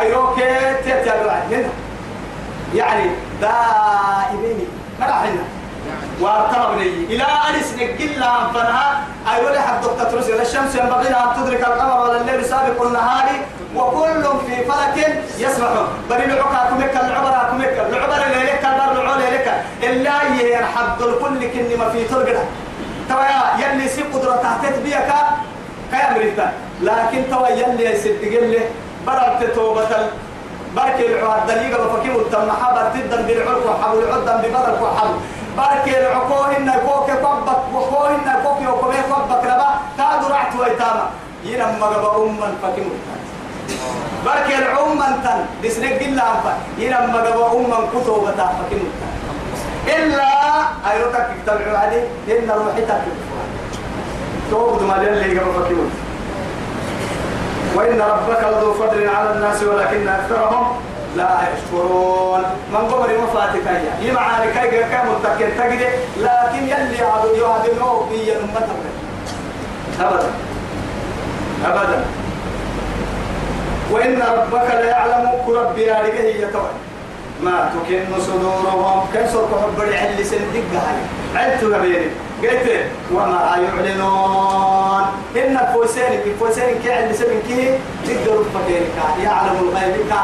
أيروكي 0.01 0.75
تتابع 0.85 1.33
هنا 1.51 1.69
يعني 2.75 3.11
دائمين. 3.41 4.69
ما 5.01 5.07
راحنا 5.07 5.43
وارتبني 6.21 7.05
إلى 7.05 7.23
أن 7.23 7.63
سنقل 7.63 8.21
لهم 8.21 8.53
فنها 8.53 9.05
أيوة 9.35 9.53
لحد 9.53 9.81
دكتور 9.81 10.19
رسل 10.21 10.41
الشمس 10.41 10.75
ينبغي 10.75 11.09
أن 11.09 11.29
تدرك 11.37 11.61
القمر 11.61 12.01
ولا 12.01 12.21
الليل 12.21 12.45
سابق 12.45 12.83
النهار 12.83 13.27
وكل 13.77 14.25
في 14.47 14.65
فلك 14.65 15.23
يسبحون 15.39 15.89
بل 16.11 16.17
العقا 16.17 16.71
كمك 16.71 16.97
العبر 16.97 17.51
كمك 17.51 17.87
العبر 17.89 18.17
ليلك 18.17 18.65
البر 18.65 19.17
ليلك. 19.17 19.65
إلا 19.83 20.23
يرحب 20.41 21.03
الكل 21.03 21.47
كني 21.53 21.77
ما 21.77 21.89
في 21.89 22.05
ترقنا 22.05 22.45
توا 23.09 23.25
يلي 23.59 23.89
سي 23.89 24.03
قدرة 24.03 24.37
تحتت 24.37 24.79
بيك 24.79 25.11
كيا 25.91 26.13
مريتا 26.15 26.53
لكن 26.83 27.23
توا 27.31 27.49
يلي 27.49 28.53
له 28.53 28.65
بررت 29.07 29.55
توبة 29.55 29.89
بركي 30.77 31.07
العواد 31.07 31.47
دليل 31.47 31.75
بفكيم 31.75 32.15
التمحا 32.17 32.69
برتدا 32.75 33.23
بالعرق 33.27 33.65
وحبل 33.71 34.13
عدا 34.13 34.37
ببدر 34.43 34.75
وحبل. 34.83 35.17
بركي 35.59 36.01
العقوهن 36.01 36.73
كوك 36.87 37.07
كبك 37.11 37.59
وكوهن 37.75 38.27
كوك 38.45 38.59
يوكوه 38.63 38.95
كبك 38.95 39.45
ربا. 39.45 39.71
كادو 39.99 40.27
رعت 40.35 40.53
ويتاما 40.61 41.07
ينم 41.45 41.73
مغبا 41.81 42.17
أمم 42.17 42.41
فكيم 42.63 42.91
بركي 44.27 44.55
العمم 44.59 45.01
تن 45.25 45.41
دسنك 45.65 46.03
إلا 46.03 46.23
أنفا 46.33 46.53
ينم 46.79 47.05
مغبا 47.13 47.53
أمم 47.53 47.87
كتوبة 47.93 48.31
فكيم 48.59 48.85
إلا 49.97 50.29
أيروتك 50.91 51.29
تبعوا 51.47 51.79
عليه 51.79 52.05
إن 52.29 52.51
روحتك 52.51 53.03
توبد 54.51 54.83
ما 54.83 54.97
اللي 55.03 55.39
قبل 55.39 55.53
فكيم 55.65 55.91
وإن 57.75 58.01
ربك 58.01 58.43
لذو 58.53 58.75
فضل 58.75 59.09
على 59.09 59.33
الناس 59.33 59.63
ولكن 59.63 60.09
أكثرهم 60.09 60.77
لا 61.17 61.39
يشكرون. 61.55 62.43
من 62.73 62.77
قبل 62.79 63.19
مفاتك 63.19 63.67
هي 63.69 64.09
يمعاني 64.09 64.53
كي 64.53 64.71
كي 64.71 64.99
متكين 65.11 65.51
تجد 65.59 65.91
لكن 66.17 66.63
يلي 66.65 67.05
عدو 67.05 67.35
يهدمه 67.35 68.07
بي 68.11 68.37
أمتك 68.37 68.69
أبدا. 70.01 70.31
أبدا. 71.67 72.05
وإن 73.91 74.23
ربك 74.23 74.71
لا 74.71 74.85
يعلم 74.85 75.31
كربي 75.47 75.83
يا 75.83 76.05
هي 76.05 76.47
توي 76.47 76.90
ما 77.43 77.71
تكن 77.75 78.05
صدورهم. 78.21 79.07
صرت 79.33 79.51
حب 79.63 79.83
العل 79.83 80.27
سندق 80.27 80.69
هاي. 80.75 81.01
عدت 81.35 81.65
غبيري 81.65 82.11
قلت 82.43 82.67
وما 83.15 83.41
يعلنون. 83.65 85.05
إن 85.37 85.57
فوسين 85.73 86.13
فوسين 86.41 86.83
كعل 86.85 87.15
سبن 87.15 87.41
كيه 87.49 87.79
تقدر 88.07 88.45
فكيرك 88.55 88.97
يعلم 89.25 89.57
الغيب 89.63 89.97
كا. 90.11 90.23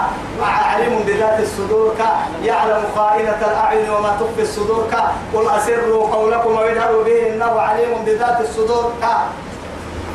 بذات 1.07 1.41
الصدور 1.41 1.95
كا. 1.99 2.11
يعلم 2.45 2.83
خائنة 2.97 3.41
الأعين 3.51 3.91
وما 3.91 4.17
تخفي 4.21 4.43
الصدور 4.43 4.87
كا. 4.91 5.13
قل 5.35 5.49
أسروا 5.57 6.15
قولكم 6.15 6.57
ويجهروا 6.57 7.05
به. 7.05 7.19
إنه 7.35 7.61
عليم 7.61 7.93
بذات 8.07 8.41
الصدور 8.41 8.93
كا. 9.01 9.17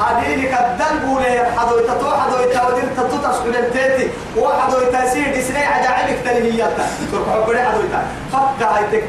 هذه 0.02 0.34
بوله 1.06 1.52
حدو 1.58 1.78
يتتو 1.80 2.10
حدو 2.10 2.31
يتودين 2.31 2.31
تتو 3.52 3.62
تسكن 3.62 3.64
التيتي 3.64 4.10
وحدو 4.38 4.78
يتسير 4.78 5.36
دسني 5.36 5.66
عجائبك 5.66 6.20
تلهياتا. 6.26 6.86
تركوا 7.12 7.46
بڑے 7.46 7.60
حدو 7.60 7.82
يتا 7.82 8.02
فكا 8.32 8.78
هيتك 8.78 9.04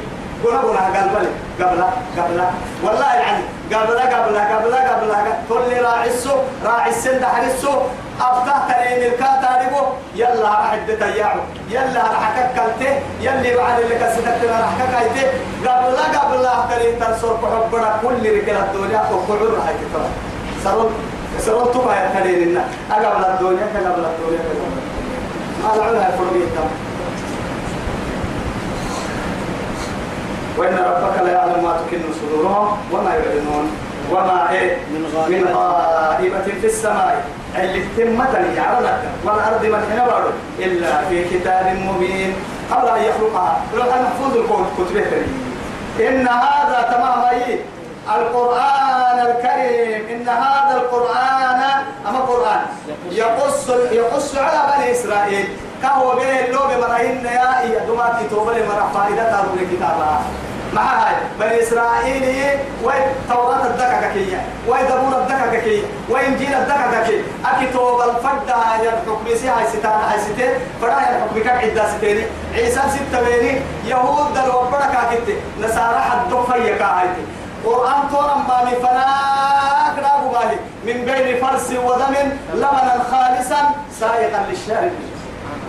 قولا 0.45 0.59
قولا 0.59 0.81
قال 0.81 1.09
بلي. 1.15 1.31
قبلا 1.61 1.87
قبلا. 2.19 2.47
والله 2.83 3.15
يعني 3.15 3.45
قبلا 3.73 4.03
قبلا 4.03 4.43
قبلا 4.57 4.79
قبلا. 4.91 5.17
كل 5.49 5.83
راعي 5.85 6.09
السوق 6.09 6.43
راعي 6.65 6.91
السند 6.91 7.25
حرسو. 7.25 7.73
أبطه 8.21 8.69
ترين 8.69 9.13
الكاتا 9.13 9.59
ريبو. 9.63 9.83
يلا 10.15 10.43
راح 10.43 10.75
تتياعو 10.89 11.41
يلا 11.71 12.03
راح 12.03 12.25
ككلته. 12.37 12.93
يلي 13.21 13.57
بعد 13.57 13.81
اللي 13.81 13.95
كسدت 13.95 14.41
راح 14.51 14.73
ككايته. 14.81 15.27
قبلا 15.67 16.05
قبلا. 16.19 16.55
ترين 16.71 16.99
تنصر 17.01 17.33
بحبنا 17.43 17.91
كل 18.03 18.23
رجال 18.37 18.57
الدنيا 18.57 19.01
وقعوا 19.11 19.57
راح 19.57 19.69
تترى 19.79 20.09
سرون 20.65 20.91
سرون 21.39 21.73
تبع 21.75 22.05
يترين 22.05 22.49
لنا 22.49 22.65
أقبل 22.91 23.25
الدنيا 23.25 23.67
كقبل 23.75 24.05
الدنيا. 24.05 24.43
ما 25.63 25.69
لعنها 25.77 26.11
فرقيتها 26.11 26.67
وإن 30.59 30.75
ربك 30.75 31.23
لا 31.25 31.33
يعلم 31.33 31.65
ما 31.65 31.81
تكن 31.87 32.01
صدورهم 32.21 32.79
وما 32.93 33.11
يعلنون 33.15 33.71
وما 34.11 34.51
إيه 34.51 34.77
من 34.77 35.03
غائبة. 35.55 36.43
في 36.61 36.67
السماء. 36.67 37.25
اللي 37.57 37.83
تمتني 37.97 38.61
على 38.61 38.99
والأرض 39.25 39.65
من 39.65 39.83
حين 39.91 40.01
إلا 40.59 41.05
في 41.09 41.25
كتاب 41.25 41.67
مبين. 41.77 42.35
قبل 42.71 42.89
أن 42.89 43.03
يخلقها. 43.03 43.61
لو 43.75 43.83
أن 43.83 44.03
محفوظ 44.03 44.37
الكون 44.37 44.67
كتبه 44.79 45.07
إن 46.09 46.29
هذا 46.29 46.89
تمام 46.93 47.25
أي. 47.25 47.59
القرآن 48.09 49.19
الكريم 49.27 50.09
إن 50.11 50.29
هذا 50.29 50.77
القرآن 50.77 51.63
أما 52.09 52.19
قرآن؟ 52.19 52.61
يقص 53.11 53.69
يقص 53.93 54.37
على 54.37 54.73
بني 54.77 54.93
إسرائيل. 54.93 55.49
كهو 55.83 56.17
به 56.17 56.45
اللوب 56.45 56.71
مرهن 56.81 57.25
يا 57.27 57.61
إيا. 57.61 57.79
دمات 57.87 58.31
توبة 58.31 58.53
لمرح 58.53 58.87
فائدة 58.95 59.31
تارو 59.31 59.49
كتابها 59.73 60.21
مع 60.73 60.83
هاي 60.83 61.15
بني 61.41 61.63
إسرائيل 61.63 62.59
وين 62.85 63.03
توراة 63.29 63.67
الدكاكة 63.67 64.13
كي 64.15 64.37
وين 64.69 64.87
دبور 64.87 65.19
الدكاكة 65.19 65.61
كي 65.61 65.83
وين 66.09 66.37
جيل 66.37 66.55
الدكاكة 66.55 67.07
كي 67.07 67.23
أكي 67.45 67.67
توبة 67.73 68.05
الفردة 68.05 68.55
هاي 68.55 68.89
الحكم 68.89 69.27
هاي 69.27 69.67
ستان 69.67 70.01
هاي 70.09 70.19
ستين. 70.21 70.51
فدا 70.83 70.93
هاي 70.93 71.17
الحكم 71.17 71.43
كم 71.43 71.59
عدة 71.59 71.97
ستين؟ 71.99 72.27
عيسى 72.55 72.81
ستة 72.95 73.21
بيني 73.25 73.61
يهود 73.85 74.35
دل 74.35 74.51
وبركة 74.51 75.15
كتة 75.15 75.37
نصارى 75.61 76.01
حد 76.01 76.31
فيا 76.53 76.77
كاهايتي 76.77 77.23
قرآن 77.65 78.11
تورا 78.11 78.35
ما 78.49 78.65
من 78.65 78.77
فناك 78.87 79.97
نابو 80.03 80.29
بالي 80.29 80.59
من 80.87 81.05
بين 81.05 81.47
فرس 81.47 81.71
ودم 81.71 82.15
لبنا 82.55 83.05
خالصا 83.11 83.71
سائغا 84.01 84.47
للشاربين 84.51 85.11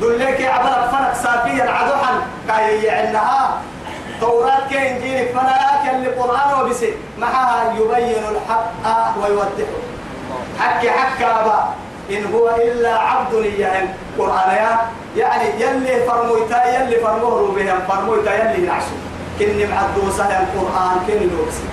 دول 0.02 0.20
لك 0.20 0.42
عبر 0.42 0.88
فرق 0.92 1.14
ساقيا 1.24 1.72
عدوحا 1.72 2.14
كاي 2.48 2.84
يعنها 2.84 3.58
توراة 4.22 4.68
كإنجيل 4.72 5.28
فناك 5.28 5.96
اللي 5.96 6.08
قرآن 6.08 6.62
وبسي. 6.62 6.94
معها 7.18 7.74
يبين 7.74 8.24
الحق 8.32 9.18
ويوضحه. 9.24 9.80
حكي 10.60 10.92
حكى 10.92 11.26
أبا. 11.26 11.74
إن 12.10 12.34
هو 12.34 12.50
إلا 12.50 13.00
عبد 13.00 13.34
يعني 13.58 13.90
قرآن 14.20 14.50
يا. 14.50 14.80
يعني 15.18 15.62
يلي 15.62 16.06
فرمويتا 16.06 16.66
يلي 16.66 16.96
فرموه 16.96 17.52
بهم 17.56 17.80
فرمويتا 17.88 18.34
يلي 18.34 18.68
نعشو 18.68 18.96
كني 19.40 19.66
معدو 19.66 20.12
سهل 20.18 20.32
القرآن 20.32 20.98
كني 21.08 21.26
لوكسي 21.26 21.64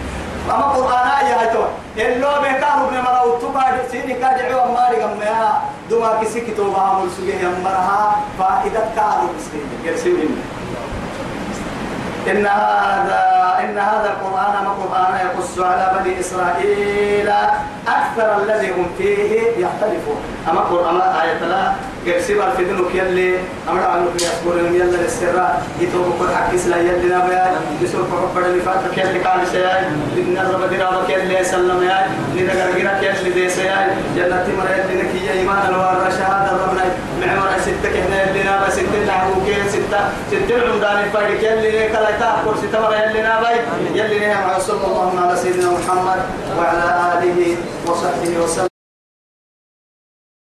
أما 0.50 0.66
قرآن 0.76 1.26
يا 1.30 1.40
هايتو 1.40 1.62
اللو 1.98 2.28
بيكارو 2.42 2.82
ابن 2.88 2.96
مرا 3.06 3.22
وتبا 3.22 3.88
سيني 3.90 4.14
كاد 4.14 4.38
عوا 4.52 4.72
ماري 4.74 5.02
قم 5.02 5.22
يا 5.22 5.60
دوما 5.90 6.20
كسي 6.22 6.40
كتوبا 6.40 6.80
عمل 6.80 7.10
سجيه 7.16 7.48
مرها 7.64 8.16
فائدة 8.38 8.80
كارو 8.96 9.26
بسكين 9.38 9.68
يرسلين 9.84 10.32
إن 12.28 12.46
هذا 12.46 13.30
إن 13.60 13.78
هذا 13.78 14.10
القرآن 14.16 14.64
ما 14.64 14.70
قرآن 14.70 15.26
يقص 15.26 15.58
على 15.58 16.00
بني 16.00 16.20
إسرائيل 16.20 17.28
أكثر 17.88 18.42
الذي 18.42 18.70
هم 18.70 18.86
فيه 18.98 19.40
يختلفون. 19.56 20.16
أما 20.50 20.60
قرآن 20.60 21.00
آية 21.00 21.44
لا 21.48 21.72
في 22.56 22.64
دنوك 22.64 22.94
يلي 22.94 23.38
أمر 23.68 23.82
عنه 23.86 24.06
في 24.16 24.24
أسبورهم 24.24 24.74
يلا 24.74 24.96
للسراء 24.96 25.62
يتوب 25.80 26.14
كل 26.18 26.34
حق 26.34 26.54
إسلا 26.54 26.76
يلي 26.76 27.14
نبيا 27.14 27.46
يسوق 27.82 28.06
حب 28.34 28.38
اللي 28.44 28.60
فاتك 28.60 28.98
يلي 28.98 29.18
قال 29.18 29.46
سياي 29.48 29.84
لنرب 30.16 30.70
درابك 30.70 31.10
يلي 31.10 31.44
سلم 31.44 31.82
ياي 31.82 32.06
لنقر 32.34 32.70
قرك 32.78 33.02
يلي 33.02 33.30
دي 33.30 33.48
سياي 33.48 33.86
جنة 34.16 34.46
مرا 34.58 34.70
يلي 34.76 35.02
نكي 35.02 35.32
إيمان 35.32 35.58
الوار 35.68 36.10
شهادة 36.18 36.52
ربنا 36.64 36.84
معمر 37.36 37.58
ستة 37.60 37.88
كهنا 37.94 38.16
يلي 38.22 38.42
نابا 38.42 38.70
ستة 38.70 39.04
نعبوك 39.06 39.48
ستة. 39.68 40.00
ستة 40.30 40.54
عمدان 40.70 40.98
الفارق 41.04 41.40
يلي 41.52 41.88
كلا 41.88 42.10
تأكل 42.20 42.54
ستة 42.62 42.80
مرا 42.80 42.96
يلي 42.96 43.22
نابا 43.22 43.50
يلي 43.94 44.18
نعم 44.26 44.60
صلى 44.60 44.86
الله 44.86 45.20
على 45.20 45.36
سيدنا 45.36 45.70
محمد 45.70 46.20
وعلى 46.58 46.86
آله 47.12 47.56
وصحبه 47.86 48.32
وسلم. 48.44 48.69